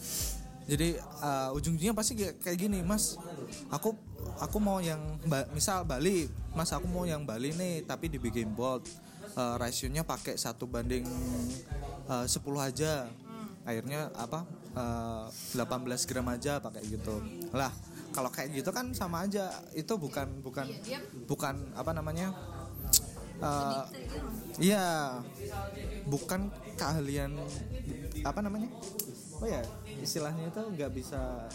jadi 0.64 0.96
uh, 1.20 1.52
ujung-ujungnya 1.52 1.92
pasti 1.92 2.16
kayak, 2.16 2.40
kayak 2.40 2.56
gini 2.56 2.80
mas 2.80 3.20
aku 3.68 3.92
aku 4.40 4.56
mau 4.56 4.80
yang 4.80 5.20
ba- 5.28 5.44
misal 5.52 5.84
Bali 5.84 6.32
mas 6.56 6.72
aku 6.72 6.88
mau 6.88 7.04
yang 7.04 7.28
Bali 7.28 7.52
nih 7.52 7.84
tapi 7.84 8.08
dibikin 8.08 8.50
bold. 8.54 8.86
Uh, 9.34 9.58
rasionya 9.58 10.06
pakai 10.06 10.38
satu 10.38 10.70
banding 10.70 11.02
uh, 12.06 12.22
10 12.22 12.38
aja. 12.62 13.10
Akhirnya 13.66 14.12
apa 14.14 14.46
uh, 14.78 15.26
18 15.58 16.08
gram 16.08 16.26
aja 16.30 16.62
pakai 16.62 16.86
gitu. 16.86 17.18
Lah 17.50 17.74
kalau 18.14 18.30
kayak 18.30 18.54
gitu 18.54 18.70
kan 18.70 18.94
sama 18.94 19.26
aja 19.26 19.50
itu 19.74 19.90
bukan 19.98 20.38
bukan 20.40 20.70
Iya, 20.70 21.02
bukan 21.26 21.74
apa 21.74 21.90
namanya 21.90 22.30
uh. 23.42 23.82
Iya, 24.54 25.18
bukan 26.06 26.46
keahlian 26.78 27.34
apa 28.22 28.38
namanya? 28.38 28.70
Oh 29.42 29.50
ya, 29.50 29.66
istilahnya 29.98 30.46
itu 30.46 30.62
nggak 30.62 30.94
bisa 30.94 31.50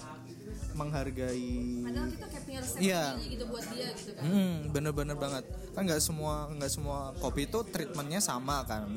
menghargai. 0.75 1.83
Padahal 1.87 2.07
kita 2.11 2.27
kayak 2.27 2.43
punya 2.43 2.59
resep 2.59 2.79
Iya. 2.83 3.03
gitu 3.23 3.45
buat 3.47 3.65
dia 3.71 3.87
gitu 3.95 4.11
kan. 4.19 4.23
Hmm, 4.27 4.55
bener-bener 4.75 5.15
banget. 5.15 5.43
Kan 5.71 5.87
nggak 5.87 6.03
semua 6.03 6.51
nggak 6.51 6.71
semua 6.71 7.15
kopi 7.23 7.47
itu 7.47 7.59
treatmentnya 7.71 8.19
sama 8.19 8.67
kan. 8.67 8.91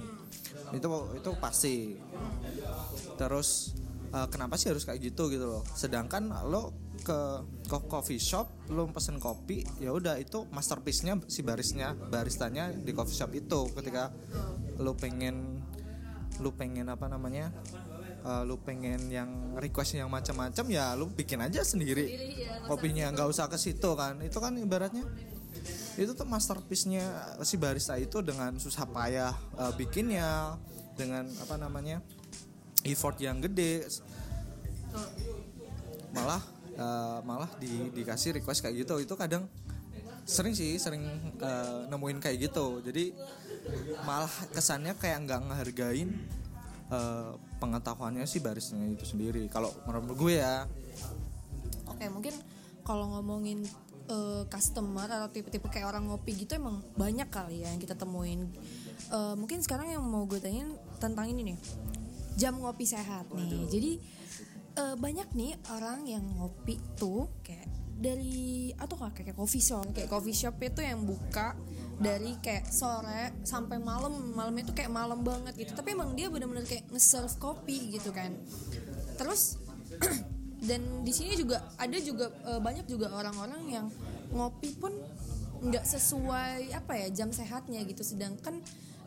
Itu 0.74 0.88
itu 1.14 1.30
pasti. 1.38 1.96
Terus 3.16 3.78
eh, 4.10 4.26
kenapa 4.28 4.58
sih 4.58 4.68
harus 4.74 4.82
kayak 4.82 5.00
gitu 5.14 5.30
gitu 5.30 5.46
loh? 5.46 5.62
Sedangkan 5.78 6.26
lo 6.50 6.74
ke 7.02 7.20
ke 7.66 7.78
coffee 7.90 8.22
shop 8.22 8.70
lo 8.70 8.86
pesen 8.90 9.18
kopi 9.18 9.66
ya 9.82 9.90
udah 9.90 10.16
itu 10.16 10.46
masterpiece-nya 10.48 11.18
si 11.26 11.42
barisnya 11.42 11.94
baristanya 11.94 12.70
di 12.70 12.90
coffee 12.94 13.18
shop 13.18 13.30
itu. 13.34 13.68
Ketika 13.74 14.14
lo 14.78 14.94
pengen 14.94 15.60
lo 16.40 16.54
pengen 16.56 16.88
apa 16.88 17.06
namanya 17.10 17.52
eh, 18.24 18.42
lu 18.48 18.56
pengen 18.62 19.10
yang 19.12 19.58
request 19.58 19.98
yang 19.98 20.08
macam-macam 20.08 20.64
ya 20.70 20.96
lu 20.96 21.10
bikin 21.12 21.42
aja 21.44 21.60
sendiri 21.60 22.06
ya, 22.08 22.64
usah 22.64 22.70
kopinya 22.70 23.12
nggak 23.12 23.28
usah 23.28 23.46
ke 23.50 23.58
situ 23.60 23.90
kan. 23.98 24.22
Itu 24.24 24.40
kan 24.40 24.56
ibaratnya 24.56 25.04
itu 26.00 26.16
tuh 26.16 26.24
masterpiece-nya 26.24 27.36
si 27.44 27.60
barista 27.60 28.00
itu 28.00 28.24
dengan 28.24 28.56
susah 28.56 28.88
payah 28.88 29.34
eh, 29.60 29.72
bikinnya 29.76 30.56
dengan 30.96 31.28
apa 31.42 31.58
namanya 31.60 32.00
effort 32.86 33.20
yang 33.20 33.38
gede. 33.44 33.86
Malah 36.12 36.61
eh, 36.76 37.18
malah 37.24 37.50
di, 37.56 37.90
dikasih 37.92 38.40
request 38.40 38.64
kayak 38.64 38.86
gitu. 38.86 38.98
Itu 39.00 39.14
kadang 39.16 39.46
sering 40.22 40.54
sih 40.54 40.78
sering 40.78 41.02
eh, 41.42 41.80
nemuin 41.90 42.18
kayak 42.22 42.50
gitu. 42.50 42.80
Jadi 42.84 43.12
malah 44.02 44.30
kesannya 44.50 44.94
kayak 44.98 45.26
nggak 45.26 45.40
ngehargain 45.50 46.08
eh, 46.90 47.32
pengetahuannya 47.58 48.26
si 48.26 48.38
barisnya 48.42 48.82
itu 48.90 49.04
sendiri. 49.06 49.46
Kalau 49.50 49.70
menurut 49.86 50.14
gue 50.18 50.34
ya. 50.38 50.66
Oke 51.88 52.06
mungkin 52.10 52.34
kalau 52.82 53.14
ngomongin 53.18 53.62
eh, 54.10 54.42
customer 54.50 55.06
atau 55.06 55.28
tipe-tipe 55.30 55.66
kayak 55.70 55.90
orang 55.90 56.10
ngopi 56.10 56.34
gitu 56.34 56.58
emang 56.58 56.82
banyak 56.98 57.30
kali 57.30 57.62
ya 57.62 57.70
yang 57.70 57.80
kita 57.82 57.94
temuin. 57.94 58.50
Eh, 59.12 59.34
mungkin 59.38 59.60
sekarang 59.62 59.90
yang 59.92 60.02
mau 60.02 60.24
gue 60.26 60.38
tanyain 60.42 60.72
tentang 60.98 61.28
ini 61.30 61.54
nih. 61.54 61.58
Jam 62.32 62.56
ngopi 62.58 62.88
sehat 62.88 63.28
nih. 63.28 63.68
Jadi 63.68 63.90
eh, 64.76 64.96
banyak 64.96 65.28
nih 65.36 65.52
orang 65.72 66.04
yang 66.08 66.24
ngopi 66.38 66.80
tuh 66.96 67.28
kayak 67.44 67.68
dari 68.02 68.74
atau 68.74 68.98
kayak 68.98 69.38
coffee 69.38 69.62
shop. 69.62 69.94
Kayak 69.94 70.10
coffee 70.10 70.34
shop 70.34 70.58
itu 70.58 70.82
yang 70.82 71.06
buka 71.06 71.54
dari 72.02 72.34
kayak 72.42 72.66
sore 72.74 73.30
sampai 73.46 73.78
malam. 73.78 74.34
Malamnya 74.34 74.66
itu 74.66 74.74
kayak 74.74 74.90
malam 74.90 75.22
banget 75.22 75.54
gitu. 75.54 75.72
Tapi 75.78 75.94
emang 75.94 76.18
dia 76.18 76.26
benar-benar 76.26 76.66
kayak 76.66 76.90
nge-serve 76.90 77.38
kopi 77.38 77.94
gitu 77.94 78.10
kan. 78.10 78.34
Terus 79.14 79.62
dan 80.68 80.82
di 81.06 81.12
sini 81.14 81.38
juga 81.38 81.62
ada 81.78 81.98
juga 82.02 82.34
eh, 82.50 82.60
banyak 82.60 82.90
juga 82.90 83.14
orang-orang 83.14 83.62
yang 83.70 83.86
ngopi 84.34 84.74
pun 84.74 84.90
nggak 85.62 85.86
sesuai 85.86 86.74
apa 86.74 86.98
ya 86.98 87.22
jam 87.22 87.30
sehatnya 87.30 87.86
gitu. 87.86 88.02
Sedangkan 88.02 88.58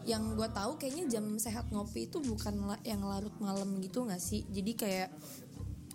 yang 0.06 0.38
gue 0.38 0.48
tahu 0.54 0.78
kayaknya 0.78 1.18
jam 1.18 1.26
sehat 1.42 1.68
ngopi 1.74 2.06
itu 2.06 2.22
bukan 2.22 2.78
yang 2.86 3.02
larut 3.04 3.34
malam 3.42 3.82
gitu 3.84 4.08
nggak 4.08 4.22
sih? 4.22 4.48
Jadi 4.54 4.72
kayak 4.78 5.10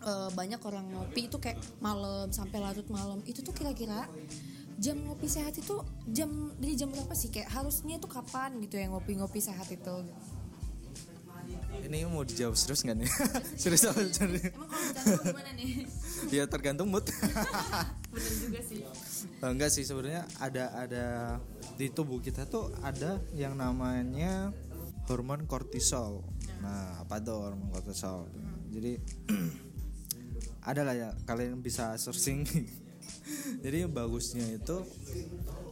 eh, 0.04 0.30
banyak 0.32 0.60
orang 0.64 0.86
ngopi 0.90 1.28
itu 1.28 1.36
kayak 1.36 1.60
malam 1.82 2.28
sampai 2.32 2.58
larut 2.60 2.86
malam. 2.88 3.20
Itu 3.24 3.40
tuh 3.44 3.52
kira-kira 3.52 4.08
jam 4.80 4.96
ngopi 5.04 5.28
sehat 5.28 5.52
itu 5.60 5.84
jam 6.08 6.56
dari 6.56 6.74
jam 6.76 6.88
berapa 6.88 7.12
sih? 7.12 7.28
Kayak 7.28 7.52
harusnya 7.52 8.00
tuh 8.00 8.08
kapan 8.08 8.56
gitu 8.64 8.80
ya 8.80 8.88
ngopi-ngopi 8.88 9.40
sehat 9.40 9.68
itu? 9.68 9.96
Ini 11.80 12.06
mau 12.06 12.22
dijawab 12.22 12.54
serius 12.54 12.86
nggak 12.86 12.96
nih? 13.02 13.10
Serius 13.60 13.82
apa 13.88 14.04
serius? 14.12 14.52
emang 14.52 14.68
kalau 14.70 15.22
gimana 15.26 15.50
nih? 15.56 15.86
Ya 16.36 16.44
tergantung 16.44 16.92
mood. 16.92 17.08
Bener 18.12 18.34
juga 18.36 18.60
sih. 18.60 18.84
Eh, 19.40 19.50
enggak 19.50 19.70
sih 19.72 19.82
sebenarnya 19.88 20.28
ada 20.36 20.64
ada 20.76 21.06
di 21.80 21.88
tubuh 21.88 22.20
kita 22.20 22.44
tuh 22.44 22.68
ada 22.84 23.18
yang 23.32 23.56
namanya 23.56 24.52
hormon 25.08 25.48
kortisol. 25.48 26.22
Nah, 26.60 27.00
apa 27.02 27.18
tuh 27.24 27.50
hormon 27.50 27.72
kortisol? 27.72 28.28
Jadi 28.70 29.00
ada 30.60 30.82
lah 30.84 30.94
ya 30.96 31.10
kalian 31.24 31.60
bisa 31.64 31.96
searching. 31.96 32.44
Jadi 33.64 33.86
bagusnya 33.88 34.46
itu 34.46 34.84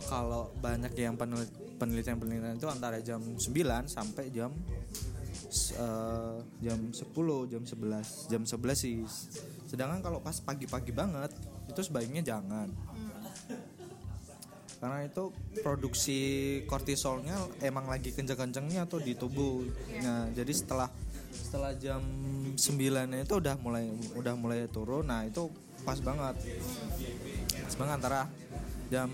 kalau 0.08 0.52
banyak 0.58 0.92
yang 0.96 1.14
penelit- 1.14 1.52
penelitian-penelitian 1.78 2.58
itu 2.58 2.68
antara 2.68 2.98
jam 3.04 3.20
9 3.22 3.38
sampai 3.86 4.30
jam 4.34 4.50
eh, 5.78 6.36
jam 6.64 6.78
10, 6.90 7.52
jam 7.52 7.62
11. 7.62 8.30
Jam 8.32 8.42
11 8.42 8.74
sih. 8.74 9.04
Sedangkan 9.68 10.00
kalau 10.00 10.18
pas 10.24 10.36
pagi-pagi 10.40 10.90
banget 10.90 11.32
itu 11.68 11.80
sebaiknya 11.84 12.24
jangan 12.24 12.72
karena 14.78 15.10
itu 15.10 15.34
produksi 15.58 16.20
kortisolnya 16.70 17.34
emang 17.66 17.90
lagi 17.90 18.14
kenceng-kencengnya 18.14 18.86
tuh 18.86 19.02
di 19.02 19.18
tubuh. 19.18 19.66
Nah, 19.98 20.30
jadi 20.30 20.52
setelah 20.54 20.86
setelah 21.32 21.72
jam 21.76 22.00
9 22.54 22.58
itu 23.24 23.34
udah 23.38 23.54
mulai 23.60 23.88
udah 24.16 24.34
mulai 24.36 24.68
turun. 24.68 25.08
Nah, 25.08 25.24
itu 25.24 25.48
pas 25.82 25.98
banget. 26.00 26.36
Pas 27.64 27.74
banget 27.76 27.94
antara 28.00 28.20
jam 28.88 29.08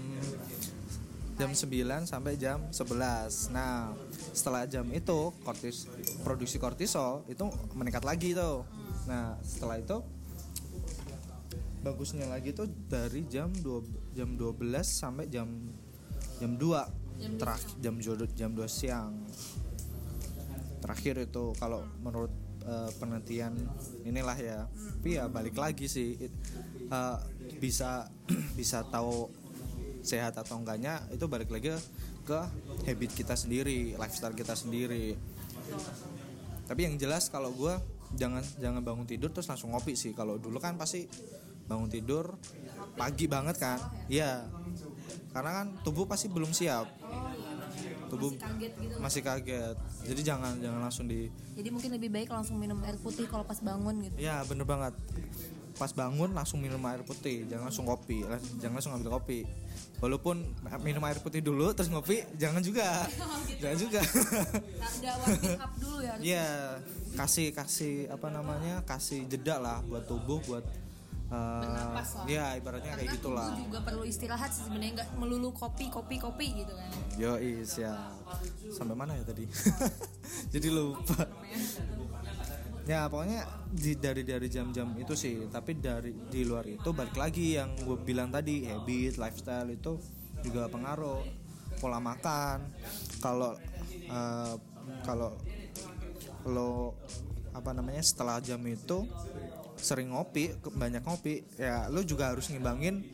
jam 1.35 1.51
9 1.51 2.07
sampai 2.07 2.39
jam 2.39 2.63
11. 2.71 3.51
Nah, 3.51 3.91
setelah 4.35 4.67
jam 4.71 4.87
itu 4.95 5.35
kortis 5.43 5.91
produksi 6.23 6.63
kortisol 6.63 7.27
itu 7.27 7.47
meningkat 7.75 8.07
lagi 8.07 8.35
tuh. 8.35 8.63
Nah, 9.11 9.39
setelah 9.43 9.79
itu 9.83 9.99
bagusnya 11.85 12.25
lagi 12.31 12.57
tuh 12.57 12.71
dari 12.89 13.29
jam 13.29 13.53
2 13.53 14.17
jam 14.17 14.33
12 14.41 14.57
sampai 14.81 15.29
jam 15.29 15.47
jam 16.41 16.57
2 16.57 17.39
terakhir 17.39 17.71
jam 17.79 17.95
jam 18.33 18.51
2 18.57 18.65
siang 18.65 19.13
terakhir 20.85 21.17
itu 21.25 21.57
kalau 21.57 21.81
menurut 22.05 22.29
eh, 22.69 22.91
penelitian 23.01 23.57
inilah 24.05 24.37
ya. 24.37 24.69
Tapi 24.69 25.17
ya 25.17 25.25
balik 25.33 25.57
lagi 25.57 25.89
sih 25.89 26.21
it- 26.21 26.41
eh, 26.93 27.19
bisa 27.57 28.13
bisa 28.59 28.85
tahu 28.93 29.33
sehat 30.05 30.37
atau 30.37 30.61
enggaknya 30.61 31.01
itu 31.09 31.25
balik 31.25 31.49
lagi 31.49 31.73
ke 32.29 32.41
habit 32.85 33.11
kita 33.17 33.33
sendiri 33.33 33.97
lifestyle 33.97 34.37
kita 34.37 34.53
sendiri. 34.53 35.17
Tapi 36.69 36.81
yang 36.85 37.01
jelas 37.01 37.33
kalau 37.33 37.49
gue 37.57 37.73
jangan 38.17 38.45
jangan 38.61 38.85
bangun 38.85 39.09
tidur 39.09 39.33
terus 39.33 39.49
langsung 39.49 39.73
ngopi 39.73 39.97
sih. 39.97 40.13
Kalau 40.13 40.37
dulu 40.37 40.61
kan 40.61 40.77
pasti 40.77 41.09
bangun 41.65 41.89
tidur 41.89 42.37
pagi 43.01 43.25
banget 43.25 43.57
kan. 43.57 43.81
Iya. 44.13 44.45
Karena 45.33 45.65
kan 45.65 45.67
tubuh 45.81 46.05
pasti 46.05 46.29
belum 46.29 46.53
siap 46.53 47.04
tubuh 48.15 48.31
masih 48.31 48.41
kaget 48.41 48.73
gitu 48.79 48.95
masih 49.03 49.23
kaget. 49.27 49.77
Jadi 50.07 50.21
jangan 50.23 50.53
jangan 50.63 50.81
langsung 50.87 51.07
di 51.11 51.29
jadi 51.59 51.69
mungkin 51.75 51.91
lebih 51.95 52.11
baik 52.15 52.29
langsung 52.31 52.57
minum 52.57 52.79
air 52.87 52.97
putih 52.99 53.27
kalau 53.27 53.43
pas 53.43 53.59
bangun 53.59 53.95
gitu. 54.07 54.17
Ya 54.23 54.41
bener 54.47 54.63
banget. 54.63 54.95
Pas 55.75 55.91
bangun 55.91 56.31
langsung 56.31 56.63
minum 56.63 56.79
air 56.87 57.03
putih 57.03 57.51
jangan 57.51 57.67
langsung 57.67 57.83
kopi 57.83 58.23
jangan 58.63 58.79
langsung 58.79 58.95
ambil 58.95 59.19
kopi. 59.19 59.43
Walaupun 59.99 60.47
minum 60.87 61.03
air 61.03 61.19
putih 61.19 61.43
dulu 61.43 61.75
terus 61.75 61.91
ngopi 61.91 62.23
jangan 62.39 62.63
juga. 62.63 63.07
Jangan 63.65 63.79
juga. 63.81 64.01
Ada 64.05 65.11
warming 65.25 65.57
up 65.57 65.73
dulu 65.81 65.99
ya 66.05 66.13
Iya, 66.21 66.49
kasih 67.17 67.49
kasih 67.57 67.95
apa 68.13 68.29
namanya? 68.29 68.85
Kasih 68.85 69.25
jeda 69.25 69.57
lah 69.57 69.81
buat 69.89 70.05
tubuh 70.05 70.43
buat 70.45 70.65
uh, 71.35 71.61
Bernapas 71.67 72.09
lah. 72.15 72.25
ya 72.31 72.45
ibaratnya 72.55 72.93
kayak 72.95 73.01
Karena 73.03 73.17
gitulah. 73.19 73.47
tubuh 73.51 73.59
juga 73.67 73.79
perlu 73.83 74.03
istirahat 74.07 74.51
sebenarnya 74.55 74.93
nggak 75.03 75.11
melulu 75.19 75.51
kopi 75.51 75.91
kopi 75.91 76.17
kopi 76.23 76.47
gitu 76.63 76.73
kan 76.73 76.91
Yo 77.15 77.35
is 77.39 77.75
ya. 77.75 77.95
Sampai 78.71 78.95
mana 78.95 79.15
ya 79.15 79.23
tadi? 79.23 79.47
Jadi 80.55 80.69
lupa. 80.71 81.27
Ya 82.85 83.09
pokoknya 83.09 83.49
di, 83.73 83.97
dari 83.97 84.27
dari 84.27 84.45
jam-jam 84.53 84.93
itu 85.01 85.17
sih, 85.17 85.49
tapi 85.49 85.81
dari 85.81 86.13
di 86.29 86.45
luar 86.45 86.69
itu 86.69 86.93
balik 86.93 87.17
lagi 87.17 87.57
yang 87.57 87.73
gue 87.81 87.97
bilang 87.97 88.29
tadi 88.29 88.69
habit, 88.69 89.17
lifestyle 89.17 89.73
itu 89.73 89.97
juga 90.45 90.69
pengaruh 90.69 91.25
pola 91.81 91.97
makan. 91.97 92.61
Kalau 93.25 93.57
uh, 94.11 94.55
kalau 95.01 95.33
kalau 96.45 96.93
apa 97.57 97.71
namanya 97.73 98.05
setelah 98.05 98.37
jam 98.45 98.61
itu 98.69 99.09
sering 99.79 100.11
ngopi 100.15 100.55
banyak 100.75 101.03
ngopi. 101.03 101.45
Ya 101.59 101.87
lu 101.91 102.03
juga 102.07 102.33
harus 102.33 102.49
ngimbangin 102.51 103.05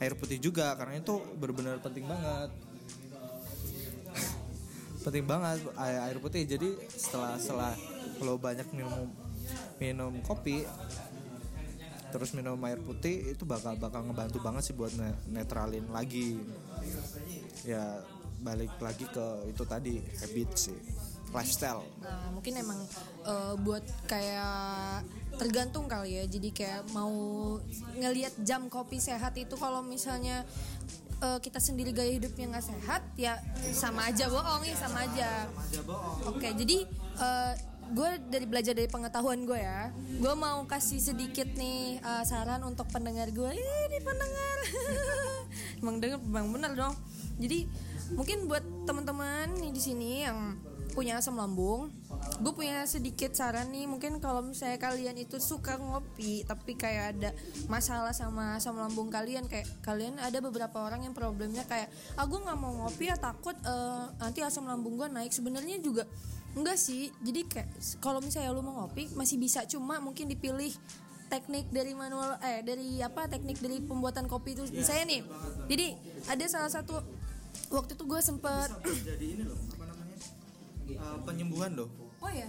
air 0.00 0.16
putih 0.16 0.40
juga 0.40 0.72
karena 0.76 1.00
itu 1.00 1.20
benar-benar 1.36 1.78
penting 1.84 2.08
banget. 2.08 2.50
Penting 5.04 5.24
banget 5.24 5.64
air, 5.80 6.16
putih. 6.20 6.44
Jadi 6.44 6.76
setelah 6.92 7.36
setelah 7.40 7.72
lo 8.20 8.36
banyak 8.36 8.68
minum 8.76 9.08
minum 9.80 10.12
kopi 10.20 10.68
terus 12.10 12.34
minum 12.34 12.58
air 12.66 12.76
putih 12.82 13.32
itu 13.32 13.46
bakal 13.46 13.78
bakal 13.78 14.02
ngebantu 14.02 14.42
banget 14.42 14.66
sih 14.66 14.74
buat 14.74 14.92
ne- 14.98 15.20
netralin 15.30 15.86
lagi. 15.88 16.36
Ya 17.64 18.02
balik 18.40 18.72
lagi 18.80 19.04
ke 19.04 19.52
itu 19.52 19.62
tadi 19.68 20.00
habit 20.00 20.50
sih 20.56 20.76
lifestyle. 21.30 21.86
Nah, 22.02 22.28
mungkin 22.34 22.52
emang 22.58 22.80
eh, 23.24 23.54
buat 23.62 23.84
kayak 24.10 25.06
tergantung 25.40 25.88
kali 25.88 26.20
ya. 26.20 26.24
Jadi 26.28 26.52
kayak 26.52 26.92
mau 26.92 27.08
ngelihat 27.96 28.36
jam 28.44 28.68
kopi 28.68 29.00
sehat 29.00 29.32
itu 29.40 29.56
kalau 29.56 29.80
misalnya 29.80 30.44
eh, 31.24 31.38
kita 31.40 31.56
sendiri 31.56 31.96
gaya 31.96 32.12
hidupnya 32.12 32.52
nggak 32.52 32.66
sehat 32.68 33.02
ya 33.16 33.40
sama 33.72 34.12
aja 34.12 34.28
bohong 34.28 34.68
ya 34.68 34.76
sama 34.76 35.08
aja. 35.08 35.48
Oke, 36.28 36.52
jadi 36.52 36.84
eh, 37.16 37.52
gue 37.90 38.10
dari 38.30 38.46
belajar 38.46 38.76
dari 38.76 38.86
pengetahuan 38.86 39.42
gue 39.48 39.58
ya, 39.58 39.90
gue 39.96 40.34
mau 40.36 40.62
kasih 40.68 41.00
sedikit 41.00 41.48
nih 41.56 42.04
eh, 42.04 42.24
saran 42.28 42.60
untuk 42.68 42.84
pendengar 42.92 43.32
gue. 43.32 43.50
Ini 43.56 43.98
pendengar, 44.04 44.58
emang 45.80 45.96
denger, 46.04 46.20
emang 46.20 46.52
bener 46.52 46.72
dong. 46.76 46.94
Jadi 47.40 47.64
mungkin 48.12 48.44
buat 48.44 48.62
teman-teman 48.84 49.56
nih 49.56 49.72
di 49.72 49.80
sini 49.80 50.10
yang 50.28 50.58
punya 50.90 51.18
asam 51.18 51.38
lambung, 51.38 51.88
gue 52.42 52.52
punya 52.52 52.84
sedikit 52.84 53.32
saran 53.32 53.70
nih. 53.70 53.86
Mungkin 53.86 54.18
kalau 54.18 54.42
misalnya 54.44 54.78
kalian 54.78 55.16
itu 55.18 55.38
suka 55.38 55.78
ngopi, 55.78 56.44
tapi 56.44 56.74
kayak 56.74 57.16
ada 57.16 57.30
masalah 57.70 58.12
sama 58.12 58.58
asam 58.58 58.76
lambung 58.76 59.08
kalian, 59.08 59.46
kayak 59.46 59.66
kalian 59.80 60.18
ada 60.18 60.38
beberapa 60.42 60.82
orang 60.82 61.06
yang 61.06 61.14
problemnya 61.14 61.62
kayak, 61.66 61.88
ah 62.18 62.26
gue 62.26 62.38
nggak 62.38 62.58
mau 62.58 62.84
ngopi 62.84 63.10
ya 63.10 63.16
takut 63.16 63.54
eh, 63.54 64.04
nanti 64.18 64.42
asam 64.42 64.66
lambung 64.66 64.98
gue 64.98 65.08
naik. 65.08 65.30
Sebenarnya 65.30 65.78
juga 65.78 66.04
enggak 66.54 66.76
sih. 66.76 67.14
Jadi 67.22 67.40
kayak 67.46 67.68
kalau 68.02 68.18
misalnya 68.18 68.50
lu 68.50 68.62
mau 68.62 68.84
ngopi 68.84 69.10
masih 69.14 69.40
bisa, 69.40 69.64
cuma 69.70 69.98
mungkin 70.02 70.26
dipilih 70.26 70.74
teknik 71.30 71.70
dari 71.70 71.94
manual 71.94 72.34
eh 72.42 72.60
dari 72.66 72.98
apa 72.98 73.30
teknik 73.30 73.62
dari 73.62 73.78
pembuatan 73.78 74.26
kopi 74.26 74.58
itu 74.58 74.66
saya 74.82 75.06
nih 75.06 75.22
jadi 75.70 75.94
ada 76.26 76.44
salah 76.50 76.66
satu 76.74 76.98
waktu 77.70 77.94
itu 77.94 78.02
gue 78.02 78.20
sempet 78.20 78.68
jadi 79.06 79.26
ini 79.38 79.46
loh 79.46 79.58
namanya 80.96 81.22
penyembuhan 81.26 81.70
loh 81.76 81.88
oh 82.22 82.32
ya 82.32 82.48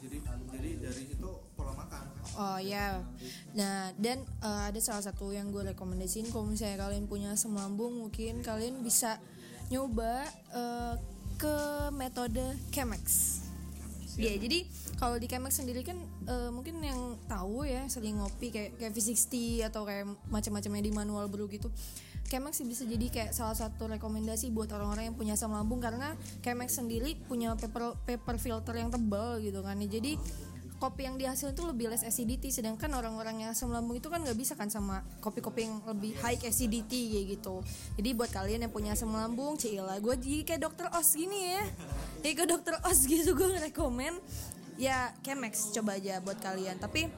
jadi 0.00 0.16
jadi 0.56 0.70
dari 0.80 1.02
situ 1.12 1.30
pola 1.52 1.76
makan. 1.76 2.04
Oh 2.40 2.56
ya, 2.56 3.04
nah 3.52 3.92
dan 4.00 4.24
eh, 4.24 4.62
ada 4.72 4.80
salah 4.80 5.04
satu 5.04 5.28
yang 5.28 5.52
gue 5.52 5.60
rekomendasiin 5.76 6.32
kalau 6.32 6.48
misalnya 6.48 6.80
kalian 6.80 7.04
punya 7.04 7.36
asam 7.36 7.52
lambung 7.52 8.00
mungkin 8.00 8.40
kalian 8.40 8.80
bisa 8.80 9.20
nyoba 9.68 10.24
eh, 10.56 10.94
ke 11.36 11.56
metode 11.92 12.56
Chemex. 12.72 13.36
Iya, 14.16 14.40
jadi 14.40 14.64
kalau 14.96 15.20
di 15.20 15.28
Chemex 15.28 15.60
sendiri 15.60 15.84
kan 15.84 16.00
eh, 16.24 16.48
mungkin 16.48 16.80
yang 16.80 17.20
tahu 17.28 17.68
ya 17.68 17.84
sering 17.92 18.24
ngopi 18.24 18.48
kayak 18.48 18.80
kayak 18.80 18.92
V60 18.96 19.68
atau 19.68 19.84
kayak 19.84 20.08
macam-macamnya 20.32 20.82
di 20.88 20.92
manual 20.96 21.28
brew 21.28 21.44
gitu. 21.52 21.68
Sih 22.30 22.62
bisa 22.62 22.86
jadi 22.86 23.06
kayak 23.10 23.30
salah 23.34 23.58
satu 23.58 23.90
rekomendasi 23.90 24.54
buat 24.54 24.70
orang-orang 24.70 25.10
yang 25.10 25.16
punya 25.18 25.34
asam 25.34 25.50
lambung 25.50 25.82
karena 25.82 26.14
Chemex 26.46 26.78
sendiri 26.78 27.18
punya 27.26 27.58
paper 27.58 27.98
paper 28.06 28.36
filter 28.38 28.74
yang 28.78 28.90
tebal 28.90 29.42
gitu 29.42 29.66
kan. 29.66 29.74
Ya, 29.82 29.98
Jadi 29.98 30.14
kopi 30.80 31.04
yang 31.04 31.20
dihasilkan 31.20 31.52
itu 31.52 31.62
lebih 31.66 31.86
less 31.92 32.06
acidity 32.06 32.48
sedangkan 32.48 32.88
orang-orang 32.96 33.44
yang 33.44 33.50
asam 33.52 33.68
lambung 33.68 34.00
itu 34.00 34.08
kan 34.08 34.24
nggak 34.24 34.38
bisa 34.38 34.56
kan 34.56 34.72
sama 34.72 35.04
kopi-kopi 35.20 35.68
yang 35.68 35.82
lebih 35.84 36.16
high 36.22 36.40
acidity 36.40 37.12
kayak 37.12 37.26
gitu. 37.36 37.60
Jadi 37.98 38.08
buat 38.16 38.30
kalian 38.32 38.64
yang 38.64 38.72
punya 38.72 38.94
asam 38.94 39.12
lambung 39.12 39.58
cila 39.58 39.98
gue 39.98 40.14
jadi 40.16 40.40
kayak 40.46 40.60
dokter 40.64 40.86
os 40.94 41.10
gini 41.12 41.58
ya. 41.58 41.62
Kayak 42.24 42.36
ke 42.40 42.44
dokter 42.46 42.74
os 42.86 43.00
gitu 43.10 43.34
gue 43.34 43.48
ngerekomen. 43.58 44.16
Ya 44.80 45.12
Chemex 45.26 45.74
coba 45.76 46.00
aja 46.00 46.22
buat 46.24 46.40
kalian. 46.40 46.80
Tapi 46.80 47.10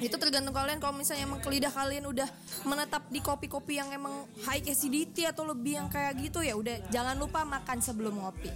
itu 0.00 0.16
tergantung 0.18 0.54
kalian. 0.54 0.78
Kalau 0.82 0.94
misalnya 0.96 1.24
emang 1.28 1.40
lidah 1.44 1.72
kalian 1.72 2.04
udah 2.08 2.28
menetap 2.66 3.06
di 3.08 3.20
kopi-kopi 3.20 3.78
yang 3.78 3.90
emang 3.92 4.24
high 4.44 4.64
acidity 4.64 5.28
atau 5.28 5.46
lebih 5.46 5.80
yang 5.80 5.88
kayak 5.88 6.16
gitu 6.20 6.40
ya 6.40 6.56
udah 6.58 6.88
jangan 6.90 7.16
lupa 7.16 7.44
makan 7.46 7.78
sebelum 7.80 8.18
ngopi. 8.20 8.50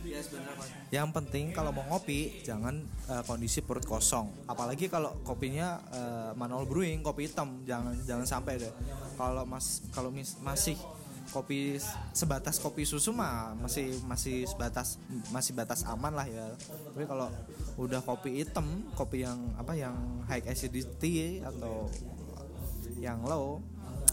Yang 0.88 1.08
penting 1.12 1.52
kalau 1.52 1.70
mau 1.74 1.84
ngopi 1.88 2.42
jangan 2.42 2.80
eh, 3.10 3.22
kondisi 3.24 3.60
perut 3.60 3.84
kosong. 3.84 4.48
Apalagi 4.48 4.88
kalau 4.88 5.12
kopinya 5.22 5.80
eh, 5.92 6.30
manual 6.34 6.64
brewing 6.64 7.04
kopi 7.04 7.30
hitam. 7.30 7.62
Jangan 7.64 7.94
jangan 8.04 8.26
sampai 8.26 8.60
deh. 8.60 8.72
Kalau 9.18 9.42
mas 9.44 9.82
kalau 9.90 10.14
mis- 10.14 10.38
masih 10.40 10.78
kopi 11.30 11.76
sebatas 12.12 12.58
kopi 12.58 12.82
susu 12.88 13.12
mah 13.12 13.54
masih 13.58 14.00
masih 14.08 14.48
sebatas 14.48 14.96
masih 15.28 15.52
batas 15.52 15.84
aman 15.84 16.12
lah 16.16 16.26
ya 16.26 16.52
tapi 16.92 17.04
kalau 17.04 17.28
udah 17.76 18.00
kopi 18.02 18.42
hitam 18.42 18.84
kopi 18.96 19.22
yang 19.24 19.38
apa 19.60 19.76
yang 19.76 19.94
high 20.26 20.44
acidity 20.48 21.44
atau 21.44 21.88
yang 22.98 23.22
low 23.22 23.62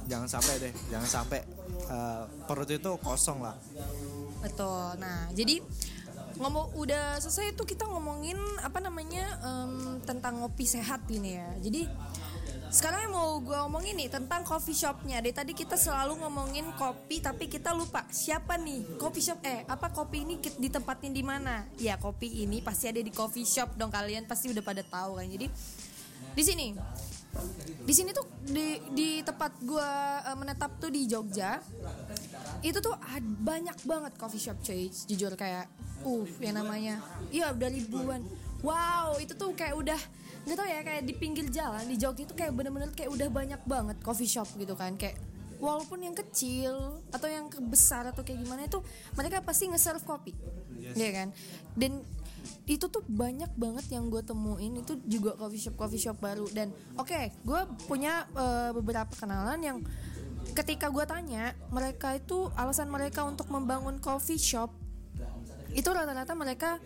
jangan 0.05 0.29
sampai 0.29 0.69
deh 0.69 0.73
jangan 0.93 1.09
sampai 1.09 1.41
eh, 1.89 2.23
perut 2.45 2.69
itu 2.69 2.91
kosong 3.01 3.41
lah 3.41 3.57
Betul. 4.45 5.01
Nah, 5.01 5.25
jadi 5.33 5.57
ngomong 6.37 6.77
udah 6.77 7.17
selesai 7.17 7.57
itu 7.57 7.63
kita 7.65 7.89
ngomongin 7.89 8.37
apa 8.61 8.77
namanya 8.77 9.39
em, 9.41 9.97
tentang 10.05 10.43
ngopi 10.43 10.69
sehat 10.69 11.01
ini 11.09 11.41
ya. 11.41 11.49
Jadi 11.65 11.89
sekarang 12.75 13.07
yang 13.07 13.15
mau 13.15 13.39
gue 13.39 13.55
omongin 13.55 13.95
nih 13.95 14.11
tentang 14.11 14.43
coffee 14.43 14.75
shopnya. 14.75 15.23
Dari 15.23 15.31
tadi 15.31 15.55
kita 15.55 15.79
selalu 15.79 16.19
ngomongin 16.19 16.75
kopi 16.75 17.23
tapi 17.23 17.47
kita 17.47 17.71
lupa 17.71 18.03
siapa 18.11 18.59
nih 18.59 18.99
coffee 18.99 19.23
shop 19.23 19.39
eh 19.47 19.63
apa 19.63 19.95
kopi 19.95 20.27
ini 20.27 20.43
kit- 20.43 20.59
ditempatin 20.59 21.15
di 21.15 21.23
mana? 21.23 21.63
Ya 21.79 21.95
kopi 21.95 22.43
ini 22.43 22.59
pasti 22.59 22.91
ada 22.91 22.99
di 22.99 23.15
coffee 23.15 23.47
shop 23.47 23.79
dong 23.79 23.87
kalian 23.87 24.27
pasti 24.27 24.51
udah 24.51 24.59
pada 24.59 24.83
tahu 24.83 25.23
kan. 25.23 25.23
Jadi 25.23 25.47
di 26.35 26.43
sini 26.43 26.67
di 27.87 27.93
sini 27.95 28.11
tuh 28.11 28.27
di 28.43 28.79
di 28.91 29.09
tempat 29.23 29.55
gue 29.63 29.91
menetap 30.35 30.75
tuh 30.79 30.91
di 30.91 31.07
Jogja 31.07 31.59
itu 32.59 32.79
tuh 32.79 32.95
banyak 33.43 33.75
banget 33.87 34.13
coffee 34.19 34.39
shop 34.39 34.59
cuy 34.63 34.87
jujur 34.87 35.35
kayak 35.35 35.67
uh 36.07 36.27
yang 36.39 36.55
namanya 36.55 37.03
iya 37.35 37.51
udah 37.51 37.67
ribuan 37.67 38.23
wow 38.63 39.19
itu 39.19 39.35
tuh 39.35 39.51
kayak 39.51 39.75
udah 39.75 39.99
nggak 40.45 40.57
tau 40.57 40.67
ya 40.69 40.79
kayak 40.85 41.03
di 41.09 41.13
pinggir 41.17 41.49
jalan 41.49 41.83
di 41.89 41.97
Jogja 41.97 42.23
itu 42.29 42.35
kayak 42.37 42.53
bener-bener 42.53 42.93
kayak 42.93 43.09
udah 43.09 43.27
banyak 43.33 43.61
banget 43.65 43.97
coffee 44.05 44.29
shop 44.29 44.49
gitu 44.55 44.77
kan. 44.77 44.93
Kayak 44.95 45.17
walaupun 45.57 46.05
yang 46.05 46.13
kecil 46.13 47.01
atau 47.09 47.27
yang 47.27 47.49
besar 47.69 48.05
atau 48.05 48.21
kayak 48.21 48.45
gimana 48.45 48.69
itu 48.69 48.79
mereka 49.17 49.41
pasti 49.41 49.65
nge-serve 49.71 50.05
kopi. 50.05 50.31
Iya 50.93 51.11
kan? 51.11 51.27
Dan 51.73 52.05
itu 52.69 52.85
tuh 52.89 53.01
banyak 53.09 53.49
banget 53.57 53.85
yang 53.89 54.13
gue 54.13 54.21
temuin 54.21 54.77
itu 54.77 55.01
juga 55.09 55.33
coffee 55.33 55.61
shop 55.65 55.75
coffee 55.81 56.01
shop 56.01 56.17
baru. 56.21 56.45
Dan 56.53 56.69
oke 56.97 57.19
gue 57.41 57.61
punya 57.89 58.29
eh, 58.37 58.71
beberapa 58.77 59.11
kenalan 59.17 59.59
yang 59.65 59.77
ketika 60.53 60.93
gue 60.93 61.05
tanya 61.09 61.57
mereka 61.73 62.13
itu 62.13 62.53
alasan 62.53 62.93
mereka 62.93 63.25
untuk 63.25 63.49
membangun 63.49 63.97
coffee 63.97 64.37
shop 64.37 64.69
itu 65.75 65.89
rata-rata 65.91 66.31
mereka 66.37 66.79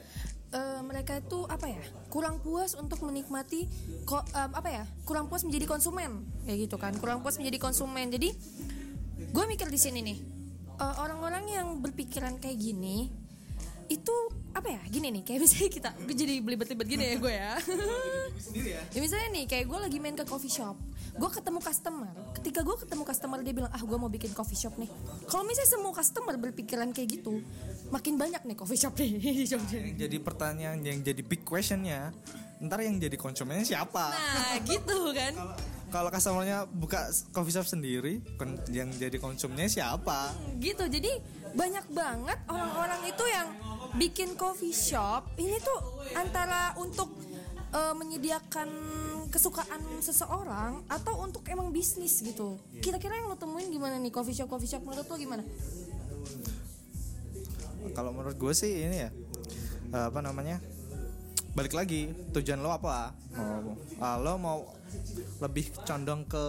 eh, 0.50 0.82
mereka 0.82 1.22
itu 1.22 1.46
apa 1.46 1.70
ya 1.70 1.82
kurang 2.10 2.42
puas 2.42 2.74
untuk 2.74 3.06
menikmati 3.06 3.70
ko- 4.04 4.26
em, 4.34 4.52
apa 4.54 4.70
ya 4.70 4.84
kurang 5.06 5.30
puas 5.30 5.46
menjadi 5.46 5.66
konsumen. 5.70 6.26
Kayak 6.46 6.58
gitu 6.70 6.76
kan 6.82 6.94
kurang 6.98 7.22
puas 7.22 7.38
menjadi 7.38 7.58
konsumen. 7.62 8.10
Jadi 8.10 8.34
gue 9.30 9.46
mikir 9.46 9.70
di 9.70 9.80
sini 9.80 10.00
nih 10.02 10.18
eh, 10.80 10.96
orang-orang 11.02 11.46
yang 11.50 11.68
berpikiran 11.80 12.42
kayak 12.42 12.58
gini 12.58 13.10
itu 13.90 14.16
apa 14.50 14.68
ya 14.68 14.82
gini 14.90 15.08
nih 15.14 15.24
kayak 15.24 15.40
misalnya 15.46 15.72
kita 15.72 15.90
jadi 16.10 16.34
belibet-libet 16.42 16.88
gini 16.90 17.04
ya 17.06 17.16
gue 17.22 17.34
ya. 17.34 17.54
Ya. 18.50 18.82
Misalnya 18.98 19.30
nih 19.36 19.46
kayak 19.46 19.66
gue 19.70 19.80
lagi 19.80 19.98
main 20.02 20.16
ke 20.18 20.26
coffee 20.26 20.50
shop 20.50 20.74
gue 21.20 21.30
ketemu 21.30 21.60
customer 21.60 22.14
ketika 22.38 22.60
gue 22.64 22.76
ketemu 22.80 23.04
customer 23.04 23.38
dia 23.44 23.54
bilang 23.54 23.72
ah 23.76 23.82
gue 23.82 23.98
mau 24.00 24.08
bikin 24.08 24.32
coffee 24.32 24.56
shop 24.56 24.78
nih. 24.80 24.90
Kalau 25.28 25.44
misalnya 25.44 25.70
semua 25.70 25.92
customer 25.92 26.36
berpikiran 26.40 26.90
kayak 26.96 27.20
gitu 27.20 27.44
makin 27.92 28.16
banyak 28.16 28.42
nih 28.46 28.56
coffee 28.56 28.80
shop 28.80 28.94
nih. 28.96 29.12
Di 29.44 29.46
Jogja 29.50 29.78
yang 29.82 29.96
jadi 29.98 30.18
pertanyaan 30.22 30.80
yang 30.86 31.00
jadi 31.02 31.22
big 31.22 31.44
questionnya 31.44 32.14
ntar 32.60 32.84
yang 32.84 33.00
jadi 33.00 33.16
konsumennya 33.16 33.64
siapa? 33.64 34.12
Nah 34.12 34.60
gitu 34.68 35.16
kan. 35.16 35.34
Kalau 35.90 36.10
customernya 36.14 36.70
buka 36.70 37.10
coffee 37.34 37.56
shop 37.56 37.66
sendiri 37.66 38.22
yang 38.70 38.92
jadi 38.94 39.18
konsumnya 39.18 39.66
siapa? 39.66 40.36
Gitu. 40.62 40.86
Jadi 40.86 41.12
banyak 41.56 41.86
banget 41.90 42.38
orang-orang 42.46 43.02
itu 43.10 43.26
yang 43.26 43.48
bikin 43.98 44.38
coffee 44.38 44.76
shop 44.76 45.34
ini 45.40 45.58
tuh 45.58 45.80
antara 46.14 46.78
untuk 46.78 47.10
eh, 47.74 47.94
menyediakan 47.96 48.70
kesukaan 49.30 49.82
seseorang 50.02 50.82
atau 50.90 51.26
untuk 51.26 51.46
emang 51.50 51.70
bisnis 51.74 52.22
gitu? 52.22 52.58
Kira-kira 52.82 53.18
yang 53.18 53.30
lo 53.30 53.38
temuin 53.38 53.70
gimana 53.70 53.98
nih? 53.98 54.14
Coffee 54.14 54.36
shop 54.36 54.50
coffee 54.50 54.70
shop 54.70 54.86
menurut 54.86 55.08
lo 55.10 55.16
gimana? 55.18 55.44
Kalau 57.96 58.12
menurut 58.14 58.38
gue 58.38 58.54
sih 58.54 58.86
ini 58.86 58.98
ya 59.08 59.10
eh, 59.96 60.06
apa 60.10 60.20
namanya 60.22 60.62
balik 61.58 61.74
lagi 61.74 62.14
tujuan 62.32 62.62
lo 62.62 62.70
apa? 62.72 63.12
Mau 63.36 63.76
uh, 64.00 64.18
lo 64.22 64.34
mau 64.38 64.60
lebih 65.44 65.76
condong 65.84 66.24
ke 66.24 66.46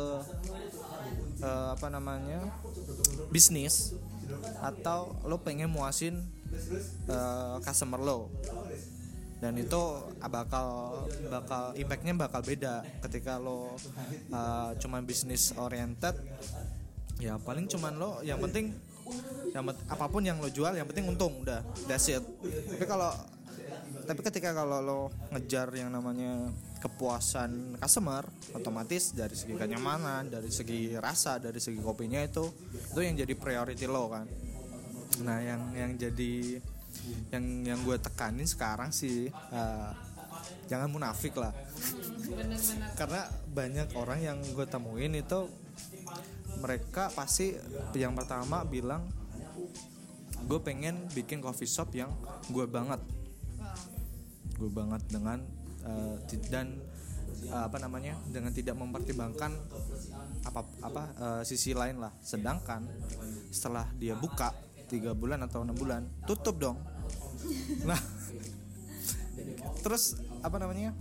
uh, 1.43 1.69
apa 1.75 1.87
namanya 1.91 2.47
bisnis 3.33 3.97
atau 4.63 5.19
lo 5.27 5.43
pengen 5.43 5.73
muasin 5.73 6.21
uh, 7.09 7.57
customer 7.63 8.01
lo 8.01 8.31
dan 9.41 9.57
itu 9.57 9.83
bakal 10.21 11.01
bakal 11.33 11.73
impactnya 11.73 12.13
bakal 12.13 12.45
beda. 12.45 12.85
Ketika 13.01 13.41
lo 13.41 13.73
uh, 14.31 14.71
cuman 14.77 15.03
bisnis 15.09 15.57
oriented 15.57 16.13
ya 17.17 17.41
paling 17.41 17.65
cuman 17.65 17.97
lo 17.97 18.21
yang 18.21 18.37
penting 18.37 18.77
yang 19.57 19.65
apa 19.67 20.07
pun 20.13 20.23
yang 20.23 20.39
lo 20.39 20.53
jual 20.53 20.77
yang 20.77 20.85
penting 20.85 21.09
untung 21.09 21.41
udah 21.41 21.65
that's 21.89 22.13
it. 22.13 22.21
Tapi 22.45 22.85
kalau 22.85 23.17
tapi 24.05 24.21
ketika 24.29 24.53
kalau 24.53 24.79
lo 24.85 25.01
ngejar 25.33 25.73
yang 25.73 25.89
namanya 25.89 26.53
kepuasan 26.85 27.81
customer 27.81 28.29
otomatis 28.53 29.17
dari 29.17 29.37
segi 29.37 29.57
kenyamanan 29.57 30.29
dari 30.29 30.53
segi 30.53 30.97
rasa 30.97 31.41
dari 31.41 31.61
segi 31.61 31.81
kopinya 31.81 32.21
itu 32.25 32.45
itu 32.93 33.01
yang 33.05 33.17
jadi 33.17 33.35
priority 33.37 33.85
lo 33.85 34.09
kan 34.09 34.25
nah 35.21 35.39
yang 35.41 35.73
yang 35.77 35.93
jadi 35.97 36.61
yang 37.31 37.45
yang 37.65 37.79
gue 37.87 37.97
tekanin 38.03 38.49
sekarang 38.49 38.91
sih 38.91 39.31
uh, 39.55 39.95
jangan 40.67 40.89
munafik 40.91 41.35
lah. 41.39 41.55
Karena 42.99 43.27
banyak 43.51 43.95
orang 43.99 44.19
yang 44.23 44.39
gue 44.43 44.67
temuin 44.67 45.15
itu 45.19 45.51
mereka 46.61 47.09
pasti 47.15 47.57
yang 47.97 48.13
pertama 48.15 48.63
bilang 48.67 49.07
gue 50.45 50.61
pengen 50.61 51.07
bikin 51.15 51.39
coffee 51.39 51.69
shop 51.69 51.95
yang 51.95 52.11
gue 52.51 52.67
banget. 52.67 53.01
Gue 54.59 54.71
banget 54.71 55.03
dengan 55.09 55.41
uh, 55.87 56.17
dan 56.51 56.79
uh, 57.49 57.65
apa 57.67 57.79
namanya 57.81 58.19
dengan 58.29 58.53
tidak 58.53 58.77
mempertimbangkan 58.77 59.53
apa 60.45 60.61
apa 60.85 61.03
uh, 61.17 61.43
sisi 61.43 61.75
lain 61.75 61.99
lah. 62.03 62.13
Sedangkan 62.23 62.87
setelah 63.51 63.89
dia 63.97 64.15
buka 64.15 64.53
tiga 64.91 65.15
bulan 65.15 65.39
atau 65.47 65.63
enam 65.63 65.79
bulan 65.79 66.03
tutup 66.27 66.59
dong. 66.59 66.77
Nah 67.87 68.01
terus 69.81 70.19
apa 70.43 70.59
namanya 70.59 70.93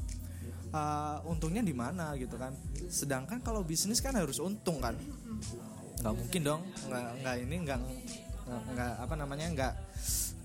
uh, 0.71 1.25
untungnya 1.25 1.65
di 1.65 1.73
mana 1.73 2.13
gitu 2.15 2.37
kan. 2.37 2.53
Sedangkan 2.87 3.41
kalau 3.41 3.65
bisnis 3.65 3.97
kan 3.97 4.13
harus 4.13 4.37
untung 4.37 4.77
kan. 4.77 4.93
Nggak 5.99 6.13
mungkin 6.13 6.41
dong 6.45 6.61
nggak 6.85 7.03
nggak 7.25 7.35
ini 7.49 7.55
nggak 7.65 7.79
nggak 8.49 8.93
apa 9.01 9.13
namanya 9.17 9.47
nggak 9.51 9.73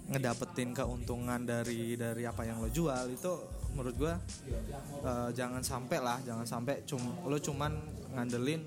ngedapetin 0.05 0.77
keuntungan 0.77 1.45
dari 1.45 2.01
dari 2.01 2.25
apa 2.25 2.49
yang 2.49 2.65
lo 2.65 2.73
jual. 2.73 3.13
Itu 3.13 3.45
menurut 3.75 3.95
gue 3.99 4.15
uh, 5.03 5.31
jangan 5.35 5.61
sampai 5.61 5.99
lah 5.99 6.23
jangan 6.23 6.47
sampai 6.47 6.87
cum 6.87 7.03
lo 7.27 7.35
cuman 7.43 7.75
ngandelin 8.15 8.63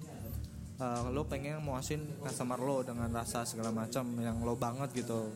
uh, 0.82 1.10
lo 1.10 1.26
pengen 1.26 1.62
muasin 1.62 2.02
customer 2.22 2.58
lo 2.58 2.86
dengan 2.86 3.10
rasa 3.10 3.44
segala 3.44 3.74
macam 3.74 4.06
yang 4.22 4.42
lo 4.42 4.54
banget 4.58 4.94
gitu. 4.94 5.34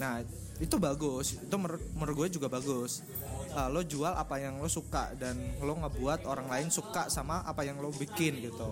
Nah 0.00 0.24
itu 0.60 0.76
bagus. 0.76 1.40
Itu 1.40 1.56
menurut, 1.56 1.82
menurut 1.96 2.14
gue 2.24 2.40
juga 2.40 2.48
bagus. 2.52 3.04
Uh, 3.50 3.66
lo 3.72 3.82
jual 3.82 4.12
apa 4.14 4.38
yang 4.38 4.62
lo 4.62 4.68
suka 4.70 5.10
dan 5.18 5.34
lo 5.58 5.74
ngebuat 5.74 6.28
orang 6.28 6.46
lain 6.46 6.68
suka 6.70 7.10
sama 7.10 7.42
apa 7.42 7.64
yang 7.64 7.80
lo 7.80 7.90
bikin 7.90 8.40
gitu. 8.44 8.68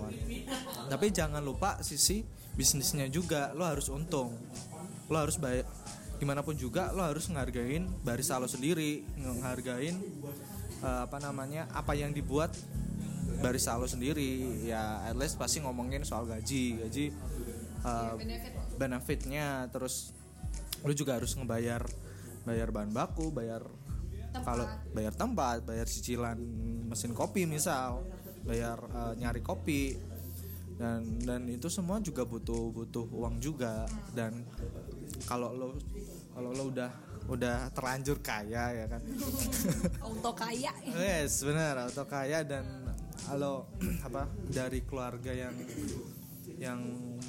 Tapi 0.88 1.06
jangan 1.10 1.40
lupa 1.40 1.80
sisi 1.80 2.22
bisnisnya 2.54 3.08
juga. 3.08 3.52
Lo 3.56 3.64
harus 3.64 3.88
untung. 3.88 4.36
Lo 5.08 5.16
harus 5.16 5.40
bayar 5.40 5.64
gimana 6.18 6.42
pun 6.42 6.58
juga 6.58 6.90
lo 6.90 7.06
harus 7.06 7.30
ngehargain 7.30 7.86
barista 8.02 8.36
lo 8.36 8.50
sendiri. 8.50 9.06
Ngehargain 9.16 9.96
uh, 10.84 11.08
apa 11.08 11.18
namanya 11.18 11.66
apa 11.72 11.96
yang 11.96 12.12
dibuat 12.12 12.52
barista 13.38 13.78
lo 13.78 13.86
sendiri 13.86 14.66
ya 14.66 15.06
at 15.06 15.14
least 15.14 15.38
pasti 15.38 15.62
ngomongin 15.62 16.02
soal 16.02 16.26
gaji. 16.26 16.82
Gaji 16.82 17.04
uh, 17.86 18.14
benefitnya 18.76 19.70
terus 19.70 20.10
lo 20.82 20.94
juga 20.94 21.18
harus 21.18 21.34
ngebayar 21.34 21.82
bayar 22.46 22.68
bahan 22.70 22.94
baku 22.94 23.34
bayar 23.34 23.66
kalau 24.46 24.64
bayar 24.94 25.12
tempat 25.16 25.66
bayar 25.66 25.86
cicilan 25.90 26.38
mesin 26.86 27.12
kopi 27.16 27.46
misal 27.46 28.04
bayar 28.46 28.78
uh, 28.94 29.12
nyari 29.18 29.42
kopi. 29.42 29.98
Dan 30.78 31.18
dan 31.26 31.42
itu 31.50 31.66
semua 31.66 31.98
juga 31.98 32.22
butuh 32.22 32.70
butuh 32.70 33.02
uang 33.10 33.42
juga. 33.42 33.82
Dan 34.14 34.46
kalau 35.26 35.50
lo 35.50 35.74
kalau 36.30 36.54
lo 36.54 36.70
udah 36.70 36.90
udah 37.26 37.66
terlanjur 37.74 38.22
kaya 38.22 38.72
ya 38.72 38.86
kan? 38.86 39.02
Auto 39.98 40.30
kaya. 40.38 40.70
Yes 40.86 41.42
benar 41.42 41.82
auto 41.82 42.06
kaya 42.06 42.46
dan 42.46 42.62
kalau 43.26 43.66
apa 44.06 44.30
dari 44.46 44.84
keluarga 44.86 45.34
yang 45.34 45.54
yang 46.58 46.80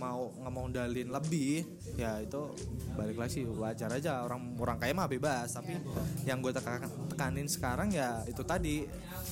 mau 0.01 0.31
nggak 0.31 0.53
mau 0.53 0.65
dalin 0.71 1.11
lebih 1.11 1.61
ya 1.99 2.17
itu 2.23 2.49
balik 2.97 3.19
lagi 3.19 3.41
sih 3.41 3.45
wajar 3.45 3.91
aja 3.93 4.25
orang 4.25 4.57
orang 4.57 4.79
kaya 4.81 4.95
mah 4.95 5.05
bebas 5.05 5.53
tapi 5.53 5.77
yang 6.25 6.41
gue 6.41 6.49
tekan, 6.49 6.87
tekanin 7.13 7.45
sekarang 7.45 7.93
ya 7.93 8.23
itu 8.25 8.41
tadi. 8.41 8.87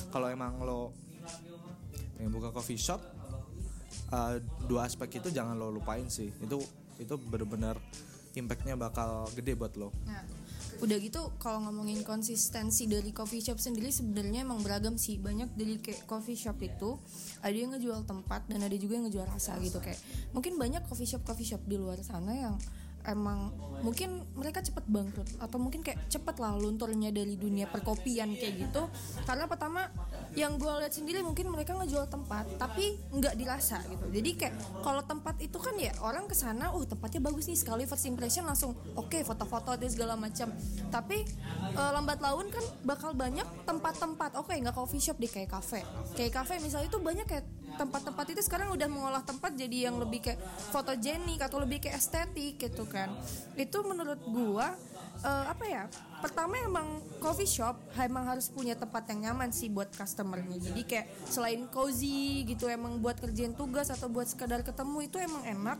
Kalau 0.08 0.28
emang 0.30 0.62
lo 0.62 0.92
yang 2.20 2.30
buka 2.30 2.50
coffee 2.50 2.78
shop 2.78 3.00
uh, 4.10 4.36
dua 4.66 4.86
aspek 4.86 5.18
itu 5.18 5.34
jangan 5.34 5.58
lo 5.58 5.72
lupain 5.72 6.06
sih. 6.06 6.30
Itu 6.38 6.62
itu 6.98 7.14
benar-benar 7.18 7.78
impactnya 8.36 8.78
bakal 8.78 9.26
gede 9.34 9.58
buat 9.58 9.74
lo. 9.74 9.90
Nah, 10.06 10.22
udah 10.78 10.96
gitu 11.02 11.34
kalau 11.42 11.58
ngomongin 11.66 12.06
konsistensi 12.06 12.86
dari 12.86 13.10
coffee 13.10 13.42
shop 13.42 13.58
sendiri 13.58 13.90
sebenarnya 13.90 14.46
emang 14.46 14.62
beragam 14.62 14.94
sih. 14.94 15.18
Banyak 15.18 15.58
dari 15.58 15.82
kayak 15.82 16.06
coffee 16.06 16.38
shop 16.38 16.62
itu 16.62 16.98
ada 17.42 17.56
yang 17.56 17.74
ngejual 17.74 18.06
tempat 18.06 18.46
dan 18.46 18.62
ada 18.62 18.76
juga 18.78 18.98
yang 18.98 19.10
ngejual 19.10 19.26
rasa 19.26 19.58
gitu. 19.58 19.82
Kayak 19.82 19.98
mungkin 20.30 20.54
banyak 20.54 20.86
coffee 20.86 21.08
shop 21.10 21.26
coffee 21.26 21.46
shop 21.46 21.62
di 21.66 21.76
luar 21.76 21.98
sana 22.06 22.34
yang 22.34 22.54
emang 23.06 23.52
mungkin 23.78 24.26
mereka 24.34 24.58
cepet 24.58 24.82
bangkrut 24.90 25.38
atau 25.38 25.58
mungkin 25.62 25.86
kayak 25.86 26.10
cepet 26.10 26.42
lah 26.42 26.58
lunturnya 26.58 27.14
dari 27.14 27.38
dunia 27.38 27.70
perkopian 27.70 28.34
kayak 28.34 28.68
gitu. 28.68 28.90
Karena 29.22 29.46
pertama 29.46 29.86
yang 30.34 30.58
gue 30.58 30.70
lihat 30.82 30.90
sendiri 30.90 31.22
mungkin 31.22 31.50
mereka 31.50 31.78
ngejual 31.78 32.10
tempat 32.10 32.58
tapi 32.58 32.98
nggak 33.14 33.34
dirasa 33.38 33.78
gitu. 33.86 34.06
Jadi 34.10 34.30
kayak 34.34 34.54
kalau 34.82 35.02
tempat 35.06 35.38
itu 35.38 35.58
kan 35.62 35.74
ya 35.78 35.94
orang 36.02 36.26
ke 36.26 36.34
sana 36.34 36.74
uh 36.74 36.84
tempatnya 36.84 37.22
bagus 37.22 37.46
nih. 37.46 37.58
Sekali 37.58 37.86
first 37.86 38.06
impression 38.10 38.46
langsung 38.46 38.74
oke 38.98 39.10
okay, 39.10 39.22
foto-foto 39.22 39.78
dan 39.78 39.90
segala 39.90 40.18
macam. 40.18 40.50
Tapi 40.90 41.22
e, 41.74 41.82
lambat 41.94 42.18
laun 42.18 42.50
kan 42.50 42.64
bakal 42.82 43.14
banyak 43.14 43.46
tempat-tempat. 43.62 44.34
Oke 44.38 44.54
okay, 44.54 44.56
nggak 44.58 44.74
coffee 44.74 45.02
shop 45.02 45.18
di 45.22 45.30
kayak 45.30 45.50
cafe 45.54 45.82
kayak 46.14 46.32
cafe 46.34 46.58
misalnya 46.58 46.88
itu 46.90 46.98
banyak 46.98 47.26
kayak 47.26 47.44
tempat-tempat 47.78 48.26
itu 48.34 48.42
sekarang 48.42 48.74
udah 48.74 48.88
mengolah 48.90 49.22
tempat 49.22 49.54
jadi 49.54 49.88
yang 49.88 50.02
lebih 50.02 50.20
kayak 50.26 50.42
fotogenik 50.74 51.38
atau 51.38 51.62
lebih 51.62 51.78
kayak 51.78 51.96
estetik 52.02 52.58
gitu 52.58 52.84
kan. 52.90 53.14
Itu 53.54 53.86
menurut 53.86 54.18
gua 54.26 54.74
uh, 55.22 55.44
apa 55.46 55.64
ya 55.64 55.84
pertama 56.18 56.58
emang 56.60 56.98
coffee 57.18 57.46
shop 57.48 57.78
emang 57.98 58.26
harus 58.26 58.50
punya 58.50 58.74
tempat 58.78 59.06
yang 59.10 59.30
nyaman 59.30 59.50
sih 59.50 59.70
buat 59.70 59.90
customernya. 59.94 60.58
Jadi 60.58 60.82
kayak 60.86 61.06
selain 61.26 61.66
cozy 61.70 62.46
gitu 62.46 62.70
emang 62.70 62.98
buat 63.02 63.18
kerjaan 63.18 63.54
tugas 63.54 63.90
atau 63.90 64.06
buat 64.10 64.26
sekedar 64.26 64.62
ketemu 64.62 64.98
itu 65.06 65.16
emang 65.18 65.42
enak. 65.46 65.78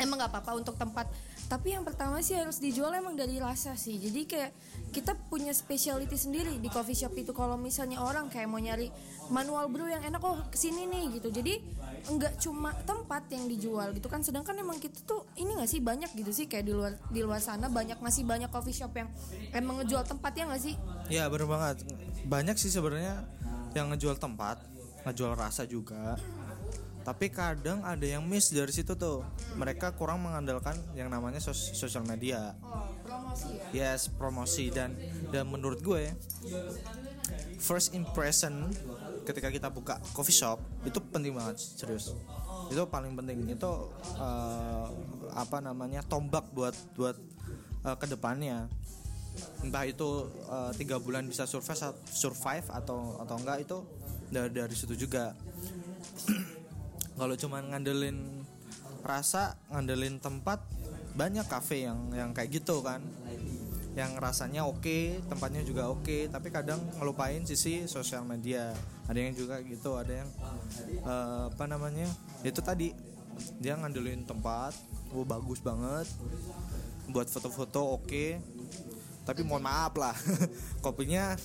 Emang 0.00 0.16
nggak 0.20 0.32
apa-apa 0.32 0.52
untuk 0.60 0.76
tempat. 0.76 1.08
Tapi 1.44 1.76
yang 1.76 1.84
pertama 1.84 2.24
sih 2.24 2.36
harus 2.36 2.56
dijual 2.60 2.92
emang 2.96 3.16
dari 3.16 3.36
rasa 3.36 3.76
sih. 3.76 4.00
Jadi 4.00 4.24
kayak 4.24 4.50
kita 4.92 5.12
punya 5.28 5.52
specialty 5.52 6.16
sendiri 6.16 6.56
di 6.56 6.68
coffee 6.72 6.96
shop 6.96 7.12
itu. 7.16 7.36
Kalau 7.36 7.60
misalnya 7.60 8.00
orang 8.00 8.32
kayak 8.32 8.48
mau 8.48 8.60
nyari 8.60 8.88
manual 9.28 9.68
brew 9.68 9.88
yang 9.88 10.04
enak 10.04 10.20
oh 10.24 10.40
ke 10.48 10.56
sini 10.56 10.88
nih 10.88 11.20
gitu. 11.20 11.28
Jadi 11.28 11.60
enggak 12.10 12.36
cuma 12.40 12.76
tempat 12.84 13.24
yang 13.32 13.48
dijual 13.48 13.92
gitu 13.96 14.08
kan. 14.12 14.20
Sedangkan 14.20 14.56
emang 14.60 14.76
kita 14.76 15.00
tuh 15.04 15.24
ini 15.40 15.56
nggak 15.56 15.70
sih 15.70 15.80
banyak 15.80 16.10
gitu 16.12 16.30
sih. 16.30 16.46
Kayak 16.50 16.64
di 16.68 16.72
luar 16.76 16.92
di 17.08 17.20
luar 17.24 17.40
sana 17.40 17.72
banyak 17.72 18.00
masih 18.00 18.26
banyak 18.28 18.48
coffee 18.52 18.76
shop 18.76 18.92
yang 18.96 19.08
emang 19.52 19.80
ngejual 19.82 20.04
tempat 20.04 20.32
ya 20.36 20.44
nggak 20.48 20.62
sih? 20.62 20.74
Ya 21.08 21.28
benar 21.32 21.48
banget. 21.48 21.76
Banyak 22.24 22.56
sih 22.60 22.72
sebenarnya 22.72 23.24
yang 23.72 23.90
ngejual 23.90 24.16
tempat 24.20 24.60
ngejual 25.04 25.36
rasa 25.36 25.68
juga. 25.68 26.16
Tapi 27.04 27.28
kadang 27.28 27.84
ada 27.84 28.00
yang 28.00 28.24
miss 28.24 28.48
dari 28.48 28.72
situ 28.72 28.96
tuh. 28.96 29.20
Mereka 29.60 29.92
kurang 29.92 30.24
mengandalkan 30.24 30.80
yang 30.96 31.12
namanya 31.12 31.36
sos 31.36 31.76
sosial 31.76 32.00
media. 32.08 32.56
Oh, 32.64 32.88
promosi 33.04 33.60
ya? 33.76 33.92
Yes 33.92 34.08
promosi. 34.08 34.72
Dan 34.72 34.96
dan 35.28 35.44
menurut 35.44 35.84
gue 35.84 36.16
first 37.60 37.92
impression 37.92 38.72
ketika 39.24 39.48
kita 39.48 39.68
buka 39.72 39.98
coffee 40.12 40.36
shop 40.36 40.60
itu 40.84 41.00
penting 41.10 41.32
banget 41.34 41.58
serius. 41.58 42.12
Itu 42.68 42.84
paling 42.88 43.16
penting. 43.16 43.48
Itu 43.48 43.90
uh, 44.20 44.86
apa 45.34 45.58
namanya 45.64 46.04
tombak 46.04 46.48
buat 46.52 46.76
buat 46.94 47.16
uh, 47.82 47.96
ke 47.96 48.06
depannya. 48.06 48.68
Entah 49.64 49.84
itu 49.88 50.30
uh, 50.46 50.70
tiga 50.76 51.00
bulan 51.02 51.26
bisa 51.26 51.48
survive 51.48 51.96
survive 52.06 52.66
atau 52.70 53.18
atau 53.18 53.34
enggak 53.40 53.66
itu 53.66 53.76
dari 54.30 54.52
dari 54.52 54.74
situ 54.76 54.94
juga. 54.94 55.34
Kalau 57.18 57.34
cuma 57.38 57.64
ngandelin 57.64 58.44
rasa 59.04 59.58
ngandelin 59.68 60.16
tempat 60.20 60.64
banyak 61.14 61.46
kafe 61.46 61.86
yang 61.86 62.10
yang 62.10 62.30
kayak 62.34 62.58
gitu 62.58 62.82
kan 62.82 62.98
yang 63.94 64.18
rasanya 64.18 64.66
oke 64.66 65.22
tempatnya 65.30 65.62
juga 65.62 65.86
oke 65.86 66.26
tapi 66.26 66.50
kadang 66.50 66.82
ngelupain 66.98 67.46
sisi 67.46 67.86
sosial 67.86 68.26
media. 68.26 68.74
Ada 69.06 69.18
yang 69.22 69.34
juga 69.38 69.62
gitu 69.62 69.94
ada 69.94 70.10
yang 70.10 70.30
eh, 70.98 71.42
apa 71.54 71.64
namanya 71.70 72.10
itu 72.42 72.58
tadi 72.58 72.90
dia 73.62 73.78
ngandelin 73.78 74.26
tempat 74.26 74.74
oh 75.14 75.22
bagus 75.22 75.62
banget 75.62 76.06
buat 77.10 77.30
foto-foto 77.30 77.98
oke 77.98 78.38
tapi 79.26 79.40
mohon 79.46 79.62
maaf 79.62 79.94
lah 79.94 80.14
kopinya 80.84 81.38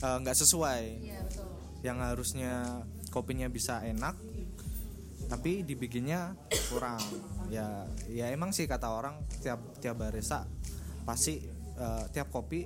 eh, 0.00 0.16
nggak 0.24 0.36
sesuai. 0.40 0.84
Iya 1.04 1.20
betul. 1.28 1.48
Yang 1.84 1.98
harusnya 2.00 2.52
kopinya 3.12 3.48
bisa 3.52 3.84
enak 3.84 4.16
tapi 5.28 5.68
dibikinnya 5.68 6.32
kurang. 6.72 7.04
Ya 7.52 7.84
ya 8.08 8.32
emang 8.32 8.56
sih 8.56 8.64
kata 8.64 8.88
orang 8.88 9.20
tiap 9.44 9.60
tiap 9.84 10.00
barista 10.00 10.48
pasti 11.10 11.42
eh, 11.74 12.04
tiap 12.14 12.30
kopi 12.30 12.62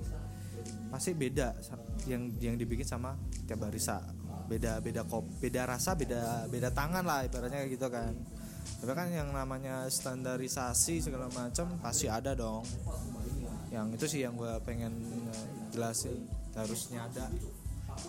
pasti 0.93 1.17
beda 1.17 1.57
yang 2.05 2.29
yang 2.37 2.55
dibikin 2.55 2.85
sama 2.85 3.17
tiap 3.49 3.65
barista. 3.65 4.05
Beda 4.45 4.77
beda 4.77 5.01
kop 5.09 5.25
beda 5.41 5.65
rasa 5.65 5.97
beda 5.97 6.45
beda 6.45 6.69
tangan 6.69 7.01
lah 7.01 7.25
ibaratnya 7.25 7.65
kayak 7.65 7.73
gitu 7.73 7.89
kan. 7.89 8.13
Tapi 8.85 8.91
kan 8.93 9.09
yang 9.09 9.33
namanya 9.33 9.89
standarisasi 9.89 11.01
segala 11.01 11.25
macam 11.33 11.73
pasti 11.81 12.05
ada 12.05 12.37
dong. 12.37 12.61
Yang 13.73 13.97
itu 13.97 14.05
sih 14.05 14.19
yang 14.21 14.37
gue 14.37 14.53
pengen 14.61 14.93
eh, 15.33 15.45
jelasin 15.73 16.21
harusnya 16.53 17.09
ada. 17.09 17.25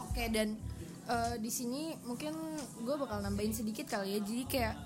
Oke 0.05 0.29
dan 0.29 0.61
eh, 1.09 1.35
di 1.40 1.49
sini 1.49 1.96
mungkin 2.05 2.37
gue 2.85 2.96
bakal 3.01 3.25
nambahin 3.25 3.57
sedikit 3.57 3.88
kali 3.88 4.16
ya. 4.16 4.20
Jadi 4.20 4.44
kayak 4.44 4.77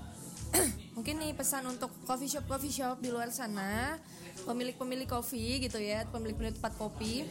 mungkin 0.96 1.14
nih 1.18 1.34
pesan 1.34 1.66
untuk 1.66 1.90
coffee 2.06 2.30
shop 2.30 2.46
coffee 2.46 2.72
shop 2.74 3.02
di 3.02 3.10
luar 3.10 3.30
sana, 3.34 3.98
pemilik-pemilik 4.46 5.08
kopi 5.08 5.62
gitu 5.64 5.78
ya, 5.78 6.06
pemilik-pemilik 6.08 6.56
tempat 6.56 6.74
kopi. 6.76 7.24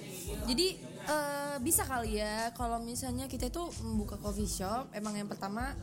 Jadi 0.47 0.67
eh, 1.07 1.55
bisa 1.63 1.83
kali 1.83 2.19
ya 2.21 2.51
kalau 2.55 2.79
misalnya 2.79 3.25
kita 3.25 3.49
itu 3.49 3.63
membuka 3.83 4.15
coffee 4.21 4.49
shop, 4.49 4.91
emang 4.93 5.17
yang 5.17 5.29
pertama 5.29 5.73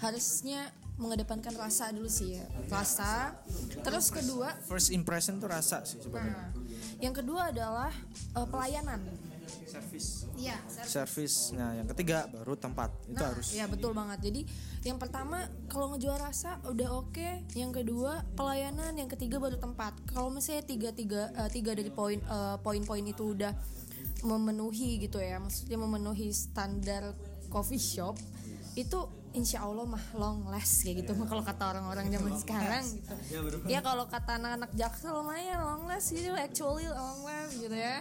harusnya 0.00 0.70
mengedepankan 0.96 1.52
rasa 1.56 1.92
dulu 1.92 2.08
sih 2.08 2.40
ya, 2.40 2.44
rasa. 2.72 3.36
Terus 3.84 4.08
kedua, 4.08 4.56
first 4.64 4.92
impression 4.92 5.36
tuh 5.36 5.52
rasa 5.52 5.84
sih 5.84 6.00
sebenarnya 6.00 6.32
nah, 6.32 6.50
yang 7.00 7.12
kedua 7.12 7.52
adalah 7.52 7.92
eh, 8.36 8.46
pelayanan. 8.48 9.00
Service. 9.46 10.26
Iya, 10.36 10.56
service. 10.86 11.54
Nah 11.54 11.76
yang 11.78 11.88
ketiga 11.94 12.26
baru 12.30 12.54
tempat. 12.58 12.90
Itu 13.06 13.16
Nah, 13.16 13.30
harus 13.32 13.54
ya 13.54 13.66
betul 13.70 13.92
banget. 13.94 14.18
Jadi 14.30 14.40
yang 14.86 14.98
pertama 14.98 15.46
kalau 15.66 15.94
ngejual 15.94 16.18
rasa 16.18 16.58
udah 16.66 16.88
oke, 16.94 17.46
yang 17.54 17.70
kedua 17.70 18.22
pelayanan, 18.34 18.94
yang 18.98 19.10
ketiga 19.10 19.38
baru 19.38 19.58
tempat. 19.58 19.96
Kalau 20.10 20.30
misalnya 20.30 20.64
tiga 20.66 20.90
tiga 20.92 21.30
eh, 21.34 21.50
tiga 21.50 21.74
dari 21.74 21.90
poin 21.90 22.18
eh, 22.18 22.56
poin-poin 22.62 23.04
itu 23.04 23.34
udah 23.34 23.52
memenuhi 24.26 24.98
gitu 25.02 25.20
ya, 25.22 25.38
maksudnya 25.38 25.78
memenuhi 25.78 26.32
standar 26.32 27.14
coffee 27.52 27.78
shop 27.80 28.18
itu 28.76 29.08
insya 29.36 29.60
Allah 29.60 29.84
mah 29.84 30.00
long 30.16 30.48
last 30.48 30.80
kayak 30.80 31.04
gitu 31.04 31.12
kalau 31.28 31.44
kata 31.44 31.76
orang-orang 31.76 32.08
zaman 32.08 32.32
sekarang 32.40 32.84
gitu. 32.88 33.14
Ya 33.68 33.84
kalau 33.84 34.08
kata 34.08 34.40
anak-anak 34.40 34.72
jaksel 34.72 35.12
ya 35.36 35.56
long 35.60 35.84
last 35.84 36.08
gitu, 36.08 36.32
actually 36.32 36.88
long 36.88 37.20
last 37.20 37.52
gitu 37.60 37.76
ya. 37.76 38.00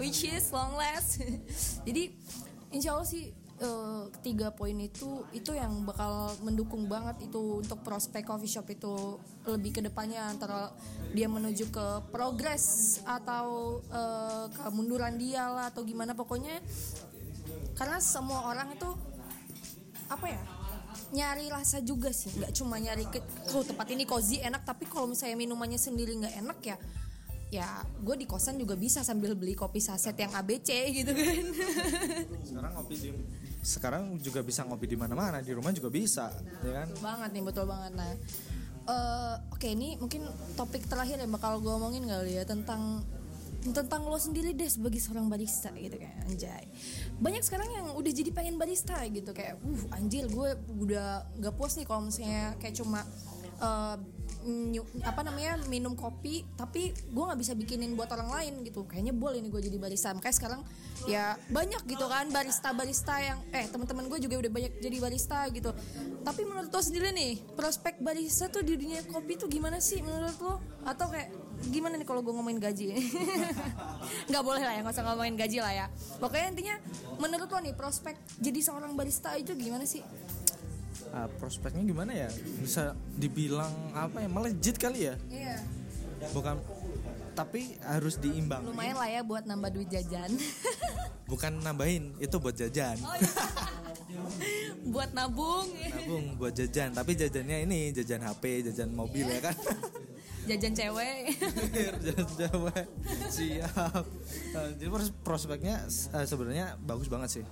which 0.00 0.24
is 0.24 0.48
long 0.56 0.72
last. 0.80 1.20
Jadi 1.84 2.16
insya 2.72 2.96
Allah 2.96 3.04
sih 3.04 3.28
eh, 3.60 4.02
ketiga 4.18 4.56
poin 4.56 4.74
itu 4.80 5.28
itu 5.36 5.52
yang 5.52 5.84
bakal 5.84 6.32
mendukung 6.40 6.88
banget 6.88 7.28
itu 7.28 7.60
untuk 7.60 7.84
prospek 7.84 8.24
coffee 8.24 8.48
shop 8.48 8.72
itu 8.72 9.20
lebih 9.44 9.76
ke 9.76 9.80
depannya 9.84 10.32
antara 10.32 10.72
dia 11.12 11.28
menuju 11.28 11.68
ke 11.68 11.86
progres 12.08 12.98
atau 13.04 13.78
eh, 13.92 14.48
kemunduran 14.64 15.20
dia 15.20 15.52
lah 15.52 15.68
atau 15.68 15.84
gimana. 15.84 16.16
Pokoknya 16.16 16.64
karena 17.76 18.00
semua 18.00 18.48
orang 18.48 18.72
itu 18.72 18.88
apa 20.06 20.26
ya 20.30 20.42
nyari 21.14 21.46
rasa 21.52 21.78
juga 21.82 22.10
sih. 22.10 22.32
Nggak 22.34 22.52
cuma 22.56 22.80
nyari 22.82 23.06
ke 23.06 23.22
oh 23.54 23.62
tempat 23.62 23.86
ini 23.94 24.08
cozy 24.08 24.42
enak. 24.42 24.66
Tapi 24.66 24.90
kalau 24.90 25.10
misalnya 25.10 25.38
minumannya 25.38 25.78
sendiri 25.78 26.16
nggak 26.18 26.34
enak 26.42 26.58
ya 26.64 26.76
ya 27.46 27.78
gue 28.02 28.16
di 28.18 28.26
kosan 28.26 28.58
juga 28.58 28.74
bisa 28.74 29.06
sambil 29.06 29.38
beli 29.38 29.54
kopi 29.54 29.78
saset 29.78 30.18
yang 30.18 30.34
ABC 30.34 30.70
gitu 30.90 31.14
kan. 31.14 31.46
Sekarang 32.42 32.72
ngopi 32.74 32.94
di 32.98 33.10
sekarang 33.66 34.02
juga 34.22 34.46
bisa 34.46 34.62
ngopi 34.62 34.86
di 34.86 34.98
mana-mana 34.98 35.42
di 35.42 35.54
rumah 35.54 35.70
juga 35.70 35.90
bisa 35.90 36.30
ya 36.66 36.82
kan? 36.82 36.86
Betul 36.90 37.02
banget 37.06 37.30
nih 37.30 37.42
betul 37.46 37.64
banget. 37.70 37.92
Nah 37.94 38.10
eh, 38.90 39.34
oke 39.54 39.66
ini 39.70 39.94
mungkin 39.94 40.26
topik 40.58 40.90
terakhir 40.90 41.22
yang 41.22 41.30
bakal 41.30 41.62
gue 41.62 41.70
omongin 41.70 42.06
kali 42.06 42.34
ya 42.34 42.42
tentang 42.42 43.06
tentang 43.62 44.06
lo 44.06 44.18
sendiri 44.18 44.52
deh 44.52 44.68
sebagai 44.68 45.00
seorang 45.02 45.26
barista 45.26 45.72
gitu 45.74 45.96
kan 45.98 46.12
anjay. 46.26 46.64
Banyak 47.18 47.42
sekarang 47.42 47.68
yang 47.72 47.86
udah 47.96 48.12
jadi 48.12 48.30
pengen 48.30 48.56
barista 48.60 48.96
gitu. 49.08 49.30
Kayak 49.32 49.60
uh 49.62 49.82
anjir 49.96 50.28
gue 50.28 50.48
udah 50.82 51.26
nggak 51.40 51.54
puas 51.56 51.74
nih 51.80 51.86
kalau 51.88 52.06
misalnya 52.06 52.54
kayak 52.60 52.76
cuma 52.78 53.02
nyu- 54.46 54.86
apa 55.02 55.26
namanya 55.26 55.58
minum 55.66 55.98
kopi 55.98 56.46
tapi 56.54 56.94
gue 56.94 57.24
nggak 57.26 57.40
bisa 57.40 57.52
bikinin 57.58 57.98
buat 57.98 58.06
orang 58.14 58.30
lain 58.30 58.62
gitu. 58.62 58.86
Kayaknya 58.86 59.14
boleh 59.16 59.42
nih 59.42 59.50
gue 59.50 59.62
jadi 59.66 59.78
barista. 59.78 60.14
Makanya 60.14 60.36
sekarang 60.38 60.60
ya 61.10 61.34
banyak 61.50 61.82
gitu 61.86 62.06
kan 62.06 62.30
barista 62.30 62.70
barista 62.72 63.18
yang 63.18 63.42
eh 63.50 63.66
teman-teman 63.66 64.06
gue 64.06 64.18
juga 64.22 64.38
udah 64.46 64.52
banyak 64.52 64.72
jadi 64.78 64.96
barista 65.02 65.50
gitu. 65.50 65.74
Tapi 66.22 66.42
menurut 66.46 66.70
lo 66.70 66.80
sendiri 66.80 67.10
nih 67.10 67.42
prospek 67.58 67.98
barista 67.98 68.46
tuh 68.46 68.62
di 68.62 68.78
dunia 68.78 69.02
kopi 69.10 69.34
tuh 69.34 69.50
gimana 69.50 69.82
sih 69.82 69.98
menurut 70.00 70.38
lo? 70.38 70.62
Atau 70.86 71.10
kayak 71.10 71.34
gimana 71.66 71.98
nih 71.98 72.06
kalau 72.06 72.22
gue 72.22 72.30
ngomongin 72.30 72.62
gaji? 72.62 72.94
Nggak 74.30 74.44
boleh 74.46 74.62
lah 74.62 74.74
ya 74.78 74.80
nggak 74.86 74.94
usah 74.94 75.04
ngomongin 75.10 75.34
gaji 75.34 75.58
lah 75.58 75.72
ya. 75.74 75.86
Pokoknya 76.22 76.46
intinya 76.54 76.76
menurut 77.18 77.50
lo 77.50 77.58
nih 77.58 77.74
prospek 77.74 78.14
jadi 78.38 78.60
seorang 78.62 78.94
barista 78.94 79.34
itu 79.34 79.58
gimana 79.58 79.82
sih 79.82 80.04
Ah, 81.16 81.32
prospeknya 81.40 81.80
gimana 81.80 82.12
ya? 82.12 82.28
Bisa 82.60 82.92
dibilang 83.16 83.72
apa 83.96 84.20
ya? 84.20 84.28
Melejit 84.28 84.76
kali 84.76 85.08
ya? 85.08 85.16
Iya. 85.32 85.64
Bukan 86.36 86.60
tapi 87.32 87.80
harus 87.80 88.20
diimbang. 88.20 88.64
Lumayan 88.64 89.00
lah 89.00 89.08
ya 89.08 89.20
buat 89.24 89.48
nambah 89.48 89.72
duit 89.72 89.88
jajan. 89.88 90.28
Bukan 91.32 91.64
nambahin 91.64 92.12
itu 92.20 92.36
buat 92.36 92.52
jajan. 92.52 93.00
Oh, 93.00 93.16
iya. 93.16 93.32
buat 94.92 95.10
nabung. 95.16 95.68
Nabung 95.72 96.36
buat 96.36 96.52
jajan. 96.52 96.92
Tapi 96.92 97.16
jajannya 97.16 97.64
ini 97.64 97.96
jajan 97.96 98.20
HP 98.20 98.68
jajan 98.68 98.92
mobil 98.92 99.24
ya 99.24 99.40
kan 99.40 99.56
jajan 100.46 100.72
cewek. 100.72 101.18
Jajan 102.00 102.28
cewek. 102.38 102.86
Siap. 103.28 104.04
Eh, 104.56 104.68
jadi 104.78 104.88
pros- 104.88 105.14
prospeknya 105.20 105.84
eh, 105.86 106.26
sebenarnya 106.26 106.78
bagus 106.80 107.10
banget 107.10 107.40
sih. 107.40 107.44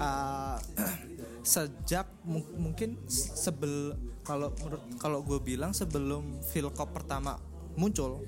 Eh, 0.00 0.56
sejak 1.44 2.08
mu- 2.24 2.48
mungkin 2.58 2.98
sebel 3.08 3.96
kalau 4.20 4.52
menurut 4.60 4.82
kalau 5.00 5.20
gue 5.24 5.40
bilang 5.40 5.72
sebelum 5.72 6.44
Philcop 6.44 6.92
pertama 6.92 7.40
muncul 7.78 8.20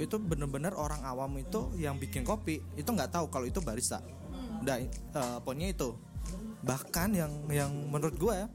itu 0.00 0.16
bener-bener 0.16 0.72
orang 0.72 1.04
awam 1.04 1.36
itu 1.36 1.70
yang 1.76 2.00
bikin 2.00 2.24
kopi 2.24 2.64
itu 2.74 2.88
nggak 2.88 3.12
tahu 3.12 3.28
kalau 3.28 3.46
itu 3.46 3.60
barista. 3.60 4.00
Udah 4.62 4.76
eh, 4.80 5.38
poinnya 5.42 5.70
itu. 5.70 5.94
Bahkan 6.60 7.16
yang 7.16 7.32
yang 7.48 7.72
menurut 7.88 8.16
gue 8.16 8.34
ya 8.36 8.46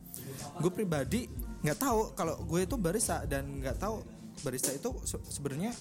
gue 0.60 0.72
pribadi 0.72 1.28
nggak 1.66 1.80
tahu 1.82 2.00
kalau 2.14 2.38
gue 2.46 2.62
itu 2.62 2.78
barista 2.78 3.26
dan 3.26 3.58
nggak 3.58 3.82
tahu 3.82 4.06
barista 4.44 4.72
itu 4.72 4.90
se- 5.04 5.22
sebenarnya 5.30 5.72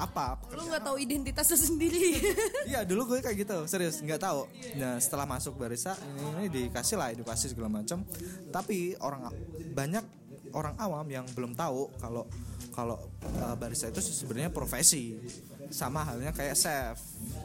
apa 0.00 0.40
lu 0.56 0.66
nggak 0.66 0.82
tahu 0.82 0.96
identitas 0.96 1.46
lu 1.52 1.58
sendiri 1.58 2.16
Iya 2.70 2.82
dulu 2.88 3.12
gue 3.12 3.18
kayak 3.20 3.36
gitu 3.44 3.56
serius 3.68 4.00
nggak 4.00 4.22
tahu. 4.22 4.48
Nah 4.78 4.96
setelah 4.96 5.28
masuk 5.28 5.58
barista 5.58 5.92
ini, 6.16 6.24
ini 6.32 6.46
dikasih 6.48 6.96
lah 6.96 7.12
edukasi 7.12 7.52
segala 7.52 7.68
macam. 7.68 8.00
Tapi 8.48 8.96
orang 9.02 9.28
banyak 9.74 10.04
orang 10.52 10.74
awam 10.80 11.06
yang 11.08 11.26
belum 11.36 11.52
tahu 11.52 11.92
kalau 12.00 12.24
kalau 12.72 12.96
uh, 13.42 13.54
barista 13.58 13.92
itu 13.92 14.00
sebenarnya 14.00 14.48
profesi 14.48 15.20
sama 15.68 16.04
halnya 16.04 16.32
kayak 16.32 16.56
chef 16.56 16.96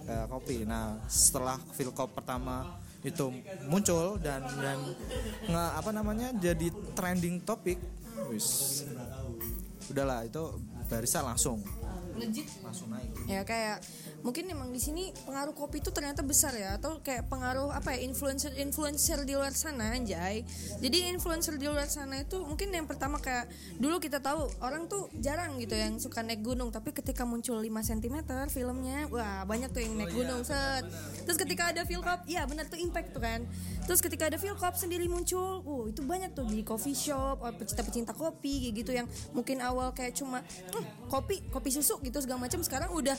kayak 0.08 0.26
kopi. 0.32 0.64
Nah 0.64 1.04
setelah 1.12 1.60
Philcop 1.76 2.16
pertama 2.16 2.80
itu 3.04 3.30
muncul 3.68 4.20
dan 4.20 4.44
dan 4.60 4.80
nge, 5.48 5.64
apa 5.80 5.90
namanya 5.96 6.34
jadi 6.36 6.68
trending 6.96 7.44
topik, 7.44 7.80
wis 8.28 8.84
udahlah 9.92 10.24
itu 10.28 10.44
barista 10.88 11.24
langsung 11.24 11.64
legit 12.18 12.48
langsung 12.66 12.90
naik. 12.90 13.10
ya 13.30 13.42
kayak 13.46 13.80
mungkin 14.26 14.50
emang 14.50 14.74
di 14.74 14.82
sini 14.82 15.14
pengaruh 15.24 15.54
kopi 15.54 15.80
itu 15.80 15.94
ternyata 15.94 16.26
besar 16.26 16.52
ya 16.58 16.76
atau 16.82 17.00
kayak 17.00 17.30
pengaruh 17.30 17.70
apa 17.70 17.94
ya 17.96 18.04
influencer 18.04 18.52
influencer 18.58 19.24
di 19.24 19.38
luar 19.38 19.54
sana 19.54 19.94
anjay. 19.94 20.42
Jadi 20.82 21.14
influencer 21.14 21.56
di 21.56 21.70
luar 21.70 21.88
sana 21.88 22.22
itu 22.22 22.42
mungkin 22.42 22.74
yang 22.74 22.90
pertama 22.90 23.22
kayak 23.22 23.48
dulu 23.78 24.02
kita 24.02 24.18
tahu 24.20 24.50
orang 24.66 24.90
tuh 24.90 25.08
jarang 25.22 25.62
gitu 25.62 25.78
yang 25.78 26.02
suka 26.02 26.26
naik 26.26 26.42
gunung 26.42 26.74
tapi 26.74 26.92
ketika 26.92 27.24
muncul 27.24 27.62
5 27.62 27.70
cm 27.70 28.18
filmnya 28.50 29.06
wah 29.14 29.46
banyak 29.46 29.70
tuh 29.72 29.82
yang 29.86 29.94
naik 29.96 30.12
gunung 30.12 30.42
set. 30.42 30.84
terus 31.24 31.38
ketika 31.38 31.70
ada 31.72 31.86
Philcop 31.86 32.26
ya 32.26 32.44
benar 32.50 32.66
tuh 32.68 32.80
impact 32.82 33.14
tuh 33.14 33.22
kan. 33.22 33.46
Terus 33.88 34.04
ketika 34.04 34.28
ada 34.28 34.38
Philcop 34.42 34.76
sendiri 34.76 35.08
muncul 35.08 35.62
uh 35.64 35.84
itu 35.88 36.02
banyak 36.04 36.34
tuh 36.36 36.44
di 36.50 36.66
coffee 36.66 36.98
shop 36.98 37.40
oh, 37.40 37.54
pecinta-pecinta 37.54 38.12
kopi 38.12 38.74
gitu 38.74 38.92
yang 38.92 39.08
mungkin 39.32 39.62
awal 39.62 39.94
kayak 39.94 40.18
cuma 40.18 40.44
"Hmm, 40.74 40.86
kopi 41.08 41.48
kopi 41.54 41.70
susu 41.72 42.00
gitu 42.08 42.24
segala 42.24 42.48
macam 42.48 42.64
sekarang 42.64 42.90
udah 42.96 43.18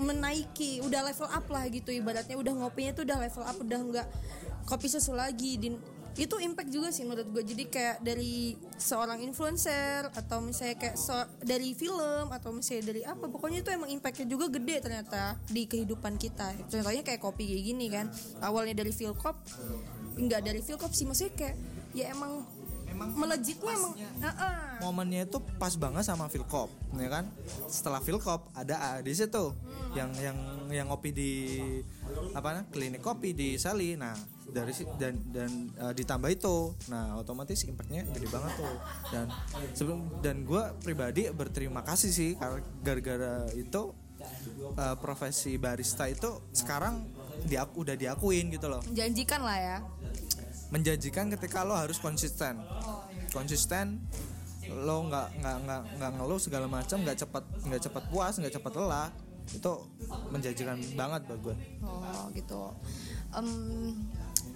menaiki 0.00 0.80
udah 0.80 1.04
level 1.04 1.28
up 1.28 1.46
lah 1.52 1.64
gitu 1.68 1.92
ibaratnya 1.92 2.36
udah 2.40 2.52
ngopinya 2.56 2.92
tuh 2.96 3.04
udah 3.04 3.18
level 3.20 3.44
up 3.44 3.56
udah 3.60 3.80
nggak 3.92 4.08
kopi 4.64 4.86
susu 4.88 5.12
lagi 5.12 5.60
din 5.60 5.76
itu 6.18 6.36
impact 6.42 6.74
juga 6.74 6.90
sih 6.90 7.06
menurut 7.06 7.30
gue 7.30 7.44
jadi 7.54 7.64
kayak 7.70 7.96
dari 8.02 8.58
seorang 8.76 9.22
influencer 9.22 10.10
atau 10.10 10.42
misalnya 10.42 10.76
kayak 10.76 10.96
so- 10.98 11.30
dari 11.38 11.70
film 11.72 12.26
atau 12.34 12.50
misalnya 12.50 12.90
dari 12.90 13.02
apa 13.06 13.30
pokoknya 13.30 13.62
itu 13.62 13.70
emang 13.70 13.88
impactnya 13.94 14.26
juga 14.26 14.50
gede 14.50 14.82
ternyata 14.82 15.38
di 15.46 15.70
kehidupan 15.70 16.18
kita. 16.18 16.50
Contohnya 16.66 17.06
kayak 17.06 17.22
kopi 17.22 17.46
kayak 17.46 17.62
gini 17.62 17.86
kan 17.88 18.10
awalnya 18.42 18.82
dari 18.82 18.90
Philcop 18.90 19.38
nggak 20.18 20.42
dari 20.42 20.60
Philcop 20.60 20.90
sih 20.90 21.06
maksudnya 21.06 21.32
kayak 21.38 21.56
ya 21.94 22.10
emang 22.10 22.42
Emang 23.00 23.16
melejitnya 23.16 23.72
emang 23.72 23.96
Heeh. 23.96 24.54
momennya 24.84 25.24
itu 25.24 25.40
pas 25.56 25.72
banget 25.72 26.04
sama 26.04 26.28
Philcop 26.28 26.68
ya 26.92 27.08
kan? 27.08 27.24
Setelah 27.64 28.04
Philcop 28.04 28.52
ada 28.52 29.00
di 29.00 29.16
situ. 29.16 29.56
Yang 29.96 30.10
yang 30.20 30.38
yang 30.68 30.86
ngopi 30.92 31.08
di 31.08 31.32
apa 32.36 32.52
namanya 32.52 32.68
klinik 32.68 33.00
kopi 33.00 33.32
di 33.32 33.56
Sali 33.56 33.96
nah 33.96 34.12
dari 34.52 34.76
si- 34.76 34.84
dan 35.00 35.16
dan 35.32 35.48
eh, 35.80 35.92
ditambah 35.96 36.28
itu. 36.28 36.76
Nah 36.92 37.16
otomatis 37.16 37.64
impactnya 37.64 38.04
gede 38.04 38.28
banget 38.28 38.52
tuh. 38.60 38.76
Dan 39.08 39.26
sebelum 39.72 40.20
dan 40.20 40.44
gue 40.44 40.60
pribadi 40.84 41.32
berterima 41.32 41.80
kasih 41.80 42.12
sih 42.12 42.30
karena 42.36 42.60
gara-gara 42.84 43.48
itu 43.56 43.96
eh, 44.76 44.96
profesi 45.00 45.56
barista 45.56 46.04
itu 46.04 46.52
sekarang 46.52 47.00
diaku 47.40 47.88
udah 47.88 47.96
diakuin 47.96 48.52
gitu 48.52 48.68
loh. 48.68 48.84
Menjanjikan 48.84 49.40
lah 49.40 49.56
ya 49.56 49.78
menjanjikan 50.70 51.30
ketika 51.34 51.66
lo 51.66 51.74
harus 51.74 51.98
konsisten 51.98 52.62
konsisten 53.34 54.02
lo 54.70 55.06
nggak 55.10 55.42
nggak 55.42 55.56
nggak 55.66 55.80
nggak 55.98 56.10
ngeluh 56.14 56.38
segala 56.38 56.66
macam 56.70 57.02
nggak 57.02 57.18
cepat 57.26 57.44
nggak 57.66 57.82
cepat 57.90 58.02
puas 58.06 58.34
nggak 58.38 58.54
cepat 58.54 58.72
lelah 58.78 59.10
itu 59.50 59.72
menjanjikan 60.30 60.78
banget 60.94 61.26
buat 61.26 61.40
gue 61.50 61.56
Oh 61.82 62.30
gitu. 62.34 62.70
Em, 63.34 63.48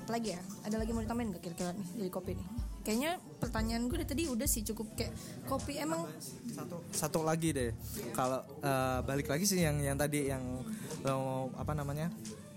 apa 0.07 0.11
lagi 0.15 0.37
ya? 0.37 0.41
Ada 0.63 0.77
lagi 0.79 0.91
mau 0.95 1.03
ditambahin 1.03 1.35
nggak 1.35 1.43
kira-kira 1.43 1.71
nih 1.75 1.89
dari 1.99 2.11
kopi 2.13 2.31
nih? 2.39 2.47
Kayaknya 2.85 3.13
pertanyaan 3.41 3.83
gue 3.89 3.97
dari 4.05 4.11
tadi 4.13 4.23
udah 4.29 4.47
sih 4.47 4.63
cukup 4.63 4.93
kayak 4.95 5.11
kopi 5.49 5.81
emang 5.81 6.05
satu 6.53 6.85
satu 6.93 7.19
lagi 7.25 7.57
deh 7.57 7.71
kalau 8.13 8.45
eh, 8.61 8.99
balik 9.03 9.27
lagi 9.33 9.49
sih 9.49 9.65
yang 9.65 9.81
yang 9.81 9.97
tadi 9.97 10.29
yang 10.31 10.63
lo 11.03 11.49
apa 11.57 11.73
namanya 11.73 12.13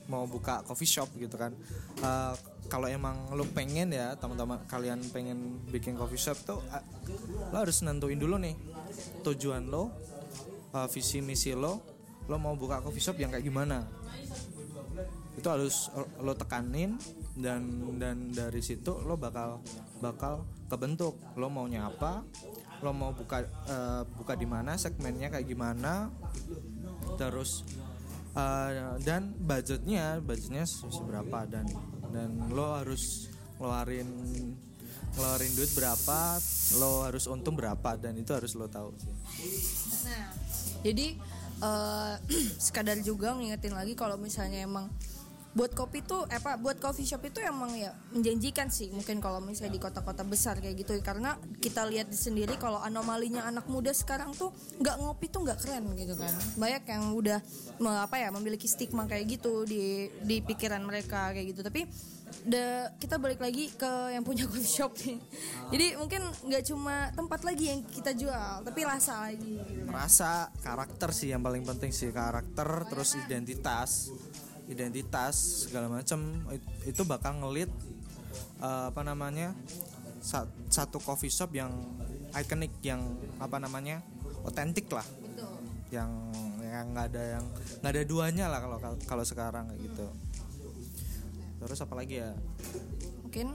mau 0.08 0.28
buka 0.28 0.64
coffee 0.64 0.90
shop 0.90 1.10
gitu 1.20 1.36
kan. 1.36 1.52
Eh, 2.04 2.34
kalau 2.68 2.88
emang 2.92 3.32
lo 3.32 3.48
pengen 3.56 3.96
ya 3.96 4.16
teman-teman 4.20 4.60
kalian 4.68 5.00
pengen 5.16 5.64
bikin 5.72 5.96
coffee 5.96 6.20
shop 6.20 6.38
tuh 6.44 6.60
eh, 6.76 6.84
lo 7.52 7.64
harus 7.64 7.80
nentuin 7.84 8.20
dulu 8.20 8.36
nih 8.36 8.56
tujuan 9.24 9.72
lo 9.72 9.92
eh, 10.76 10.88
visi 10.92 11.24
misi 11.24 11.56
lo 11.56 11.80
lo 12.28 12.36
mau 12.36 12.56
buka 12.60 12.84
coffee 12.84 13.04
shop 13.04 13.18
yang 13.20 13.32
kayak 13.32 13.48
gimana. 13.48 13.88
Itu 15.38 15.48
harus 15.54 15.94
lo 16.20 16.34
tekanin 16.34 16.98
dan 17.38 17.62
dan 18.02 18.34
dari 18.34 18.60
situ 18.60 19.00
lo 19.06 19.16
bakal 19.16 19.64
bakal 20.04 20.44
kebentuk. 20.68 21.16
Lo 21.40 21.48
maunya 21.48 21.88
apa 21.88 22.26
lo 22.82 22.94
mau 22.94 23.14
buka 23.14 23.42
eh, 23.46 24.04
buka 24.06 24.38
di 24.38 24.46
mana 24.46 24.78
segmennya 24.78 25.34
kayak 25.34 25.48
gimana 25.50 26.14
terus 27.18 27.66
eh, 28.38 28.96
dan 29.02 29.34
budgetnya 29.36 30.22
budgetnya 30.22 30.64
se- 30.64 30.94
seberapa? 30.94 31.50
Dan 31.50 31.66
dan 32.14 32.30
lo 32.54 32.78
harus 32.78 33.28
ngeluarin 33.58 34.08
ngeluarin 35.18 35.52
duit 35.58 35.72
berapa? 35.74 36.38
Lo 36.78 37.04
harus 37.04 37.26
untung 37.26 37.58
berapa? 37.58 37.98
Dan 37.98 38.16
itu 38.16 38.32
harus 38.32 38.54
lo 38.54 38.70
tahu 38.70 38.94
sih. 39.02 39.14
Nah, 40.06 40.30
jadi 40.86 41.18
eh, 41.60 42.16
sekadar 42.70 43.02
juga 43.02 43.34
ngingetin 43.34 43.74
lagi 43.74 43.98
kalau 43.98 44.16
misalnya 44.16 44.62
emang 44.62 44.88
buat 45.58 45.74
kopi 45.74 46.06
tuh 46.06 46.30
eh, 46.30 46.38
apa 46.38 46.62
buat 46.62 46.78
coffee 46.78 47.10
shop 47.10 47.26
itu 47.26 47.42
emang 47.42 47.74
ya 47.74 47.90
menjanjikan 48.14 48.70
sih 48.70 48.94
mungkin 48.94 49.18
kalau 49.18 49.42
misalnya 49.42 49.74
di 49.74 49.82
kota-kota 49.82 50.22
besar 50.22 50.62
kayak 50.62 50.86
gitu 50.86 50.94
karena 51.02 51.34
kita 51.58 51.82
lihat 51.90 52.14
sendiri 52.14 52.62
kalau 52.62 52.78
anomalinya 52.78 53.42
anak 53.50 53.66
muda 53.66 53.90
sekarang 53.90 54.38
tuh 54.38 54.54
nggak 54.78 54.96
ngopi 55.02 55.26
tuh 55.34 55.42
nggak 55.42 55.58
keren 55.66 55.90
gitu 55.98 56.14
kan. 56.14 56.30
Banyak 56.62 56.84
yang 56.86 57.04
udah 57.18 57.40
apa 57.98 58.22
ya 58.22 58.30
memiliki 58.30 58.70
stigma 58.70 59.10
kayak 59.10 59.26
gitu 59.42 59.66
di 59.66 60.14
di 60.22 60.46
pikiran 60.46 60.86
mereka 60.86 61.34
kayak 61.34 61.58
gitu. 61.58 61.66
Tapi 61.66 61.90
the, 62.46 62.94
kita 63.02 63.18
balik 63.18 63.42
lagi 63.42 63.74
ke 63.74 64.14
yang 64.14 64.22
punya 64.22 64.46
coffee 64.50 64.70
shop 64.70 64.94
nih. 65.02 65.18
Jadi 65.74 65.88
mungkin 65.98 66.22
nggak 66.46 66.64
cuma 66.70 67.10
tempat 67.18 67.42
lagi 67.42 67.74
yang 67.74 67.82
kita 67.82 68.14
jual 68.14 68.62
tapi 68.62 68.86
rasa 68.86 69.26
lagi. 69.26 69.58
Rasa 69.90 70.54
karakter 70.62 71.10
sih 71.18 71.34
yang 71.34 71.42
paling 71.42 71.66
penting 71.66 71.90
sih 71.90 72.14
karakter 72.14 72.86
terus 72.86 73.18
identitas 73.18 74.14
identitas 74.68 75.66
segala 75.68 75.88
macam 75.88 76.20
it- 76.52 76.92
itu 76.92 77.02
bakal 77.08 77.40
ngelit 77.40 77.72
eh, 78.60 78.86
apa 78.92 79.02
namanya 79.02 79.56
sa- 80.20 80.50
satu 80.68 81.00
coffee 81.00 81.32
shop 81.32 81.56
yang 81.56 81.72
ikonik 82.36 82.74
yang 82.84 83.02
apa 83.40 83.58
namanya 83.58 84.04
otentik 84.44 84.92
lah. 84.92 85.06
Betul. 85.06 85.56
yang 85.88 86.12
yang 86.68 86.92
nggak 86.92 87.16
ada 87.16 87.24
yang 87.40 87.46
nggak 87.80 87.92
ada 87.96 88.04
duanya 88.04 88.46
lah 88.52 88.60
kalau 88.60 88.78
kalau 89.08 89.24
sekarang 89.24 89.72
kayak 89.72 89.82
gitu. 89.88 90.08
Terus 91.58 91.80
apa 91.80 91.94
lagi 91.96 92.20
ya? 92.22 92.36
Mungkin 93.24 93.48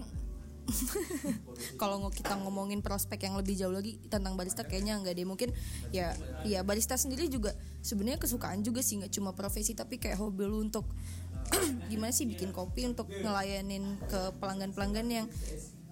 kalau 1.80 2.08
kita 2.10 2.38
ngomongin 2.38 2.80
prospek 2.80 3.28
yang 3.28 3.34
lebih 3.38 3.54
jauh 3.58 3.74
lagi 3.74 3.98
tentang 4.08 4.38
barista 4.38 4.62
kayaknya 4.62 4.98
nggak 5.02 5.14
deh. 5.18 5.26
Mungkin 5.26 5.50
ya 5.90 6.14
ya 6.46 6.62
barista 6.62 6.94
sendiri 6.96 7.26
juga 7.28 7.54
sebenarnya 7.82 8.18
kesukaan 8.22 8.62
juga 8.62 8.80
sih 8.80 9.02
nggak 9.02 9.12
cuma 9.12 9.34
profesi 9.34 9.74
tapi 9.74 9.98
kayak 9.98 10.18
hobi 10.18 10.46
lu 10.46 10.62
untuk 10.62 10.86
gimana 11.90 12.14
sih 12.14 12.24
bikin 12.24 12.54
kopi 12.54 12.86
untuk 12.88 13.10
ngelayanin 13.10 13.98
ke 14.06 14.20
pelanggan-pelanggan 14.38 15.06
yang 15.10 15.26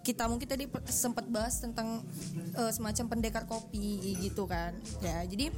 kita 0.00 0.24
mungkin 0.24 0.48
tadi 0.48 0.64
sempat 0.88 1.28
bahas 1.28 1.60
tentang 1.60 2.00
eh, 2.56 2.72
semacam 2.72 3.04
pendekar 3.10 3.44
kopi 3.44 4.16
gitu 4.22 4.48
kan. 4.48 4.72
Ya 5.04 5.20
jadi 5.26 5.52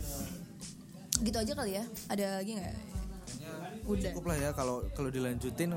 gitu 1.22 1.36
aja 1.38 1.52
kali 1.54 1.78
ya. 1.78 1.84
Ada 2.10 2.42
lagi 2.42 2.58
nggak 2.58 2.92
udah 3.83 4.14
cukup 4.14 4.24
lah 4.30 4.37
ya 4.39 4.51
kalau 4.55 4.87
kalau 4.95 5.11
dilanjutin 5.11 5.74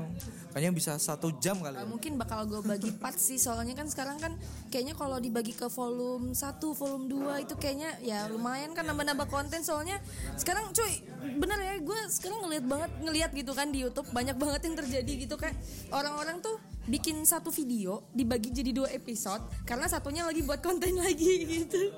kayaknya 0.54 0.72
bisa 0.72 0.92
satu 0.96 1.34
jam 1.42 1.58
kali 1.58 1.74
ya. 1.74 1.86
mungkin 1.86 2.14
bakal 2.14 2.46
gue 2.46 2.62
bagi 2.62 2.94
part 2.94 3.18
sih 3.18 3.34
soalnya 3.34 3.74
kan 3.74 3.90
sekarang 3.90 4.16
kan 4.22 4.32
kayaknya 4.70 4.94
kalau 4.94 5.18
dibagi 5.18 5.50
ke 5.50 5.66
volume 5.66 6.30
1, 6.30 6.62
volume 6.62 7.06
2 7.10 7.44
itu 7.50 7.54
kayaknya 7.58 7.90
ya 8.06 8.30
lumayan 8.30 8.70
kan 8.78 8.86
nambah-nambah 8.86 9.26
konten 9.26 9.66
soalnya 9.66 9.98
sekarang 10.38 10.70
cuy 10.70 11.02
bener 11.34 11.58
ya 11.58 11.74
gue 11.82 11.98
sekarang 12.12 12.46
ngeliat 12.46 12.64
banget 12.64 12.90
ngeliat 13.02 13.30
gitu 13.34 13.52
kan 13.52 13.68
di 13.74 13.82
YouTube 13.82 14.06
banyak 14.14 14.38
banget 14.38 14.60
yang 14.70 14.76
terjadi 14.78 15.12
gitu 15.26 15.34
kayak 15.34 15.58
orang-orang 15.90 16.38
tuh 16.38 16.56
bikin 16.86 17.18
satu 17.26 17.50
video 17.50 18.06
dibagi 18.14 18.54
jadi 18.54 18.70
dua 18.70 18.88
episode 18.94 19.42
karena 19.66 19.90
satunya 19.90 20.22
lagi 20.22 20.46
buat 20.46 20.62
konten 20.62 20.94
lagi 21.04 21.42
gitu. 21.44 21.90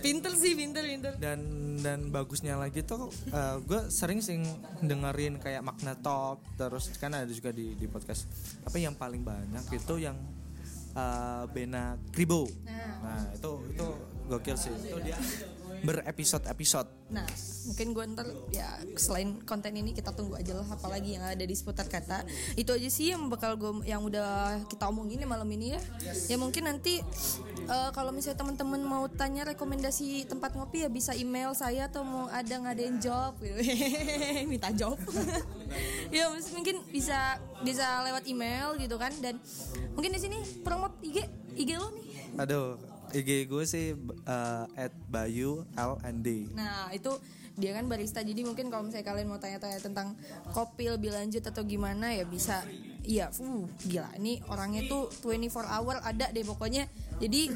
Pinter 0.00 0.32
sih 0.38 0.54
pinter 0.54 0.86
pinter. 0.86 1.12
Dan 1.18 1.40
dan 1.82 2.08
bagusnya 2.08 2.56
lagi 2.56 2.86
tuh 2.86 3.10
gue 3.66 3.80
sering 3.92 4.22
sih 4.22 4.40
dengerin 4.80 5.42
kayak 5.42 5.62
Magna 5.66 5.92
Talk 5.98 6.40
terus 6.56 6.88
kan 6.96 7.12
ada 7.12 7.30
juga 7.30 7.50
di 7.50 7.74
di 7.74 7.86
podcast. 7.90 8.26
Apa 8.62 8.78
yang 8.78 8.94
paling 8.94 9.26
banyak 9.26 9.66
itu 9.74 9.94
yang 9.98 10.16
eh, 10.94 11.44
Bena 11.50 11.98
Kribo. 12.14 12.46
Nah 13.02 13.34
itu 13.34 13.52
itu 13.74 13.86
gokil 14.30 14.56
sih. 14.56 14.72
Itu 14.72 14.98
dia 15.02 15.18
berepisode 15.84 16.46
episode 16.48 16.88
Nah, 17.06 17.22
mungkin 17.70 17.94
gue 17.94 18.04
ntar 18.18 18.26
ya 18.50 18.82
selain 18.98 19.38
konten 19.46 19.70
ini 19.78 19.94
kita 19.94 20.10
tunggu 20.10 20.34
aja 20.34 20.58
lah 20.58 20.66
apalagi 20.74 21.14
yang 21.14 21.22
ada 21.22 21.44
di 21.46 21.54
seputar 21.54 21.86
kata. 21.86 22.26
Itu 22.58 22.74
aja 22.74 22.90
sih 22.90 23.14
yang 23.14 23.30
bakal 23.30 23.54
gue 23.54 23.86
yang 23.86 24.02
udah 24.02 24.58
kita 24.66 24.90
omongin 24.90 25.22
ya 25.22 25.28
malam 25.30 25.46
ini 25.54 25.78
ya. 25.78 25.80
Ya 26.26 26.34
mungkin 26.34 26.66
nanti 26.66 27.06
eh, 27.62 27.90
kalau 27.94 28.10
misalnya 28.10 28.42
teman-teman 28.42 28.82
mau 28.82 29.06
tanya 29.06 29.46
rekomendasi 29.46 30.26
tempat 30.26 30.58
ngopi 30.58 30.82
ya 30.82 30.90
bisa 30.90 31.14
email 31.14 31.54
saya 31.54 31.86
atau 31.86 32.02
mau 32.02 32.26
ada 32.26 32.54
ngadain 32.58 32.98
job 32.98 33.38
gitu. 33.38 33.54
Minta 34.50 34.74
job. 34.74 34.98
ya 36.14 36.26
mungkin 36.58 36.82
bisa 36.90 37.38
bisa 37.62 38.02
lewat 38.02 38.26
email 38.26 38.74
gitu 38.82 38.98
kan 38.98 39.14
dan 39.22 39.38
mungkin 39.94 40.10
di 40.10 40.18
sini 40.18 40.42
promote 40.66 40.98
IG 41.06 41.22
IG 41.54 41.70
lo 41.78 41.94
nih. 41.94 42.04
aduh 42.36 42.95
IG 43.22 43.48
gue 43.48 43.64
sih 43.64 43.96
eh, 44.24 44.64
at 44.76 44.92
Bayu 45.08 45.64
LND 45.72 46.52
Nah 46.52 46.92
itu 46.92 47.16
dia 47.56 47.72
kan 47.72 47.88
barista. 47.88 48.20
Jadi 48.20 48.44
mungkin 48.44 48.68
kalau 48.68 48.84
misalnya 48.84 49.08
kalian 49.08 49.32
mau 49.32 49.40
tanya-tanya 49.40 49.80
tentang 49.80 50.12
kopi 50.52 50.92
lebih 50.92 51.08
lanjut 51.08 51.40
atau 51.40 51.64
gimana 51.64 52.12
ya 52.12 52.28
bisa 52.28 52.60
Iya, 53.06 53.30
uh, 53.30 53.70
gila 53.86 54.10
ini 54.18 54.42
orangnya 54.50 54.82
tuh 54.90 55.06
24 55.22 55.62
hour 55.62 56.02
ada 56.02 56.26
deh 56.34 56.42
pokoknya. 56.42 56.90
Jadi 57.22 57.54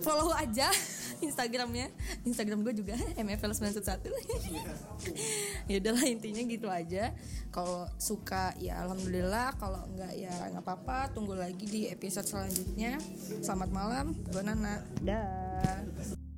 follow 0.00 0.30
aja 0.32 0.70
Instagramnya, 1.26 1.90
Instagram 2.22 2.62
gue 2.62 2.78
juga 2.78 2.94
mfl911. 3.20 4.06
ya 5.70 5.76
udahlah 5.82 6.06
intinya 6.06 6.42
gitu 6.46 6.70
aja. 6.70 7.10
Kalau 7.50 7.90
suka 7.98 8.54
ya 8.62 8.86
alhamdulillah, 8.86 9.58
kalau 9.58 9.82
enggak 9.90 10.14
ya 10.14 10.32
nggak 10.54 10.62
apa-apa. 10.62 11.10
Tunggu 11.10 11.34
lagi 11.34 11.66
di 11.66 11.90
episode 11.90 12.30
selanjutnya. 12.30 13.02
Selamat 13.42 13.70
malam, 13.74 14.14
gue 14.30 14.42
Nana. 14.46 14.86
Dah. 15.02 16.33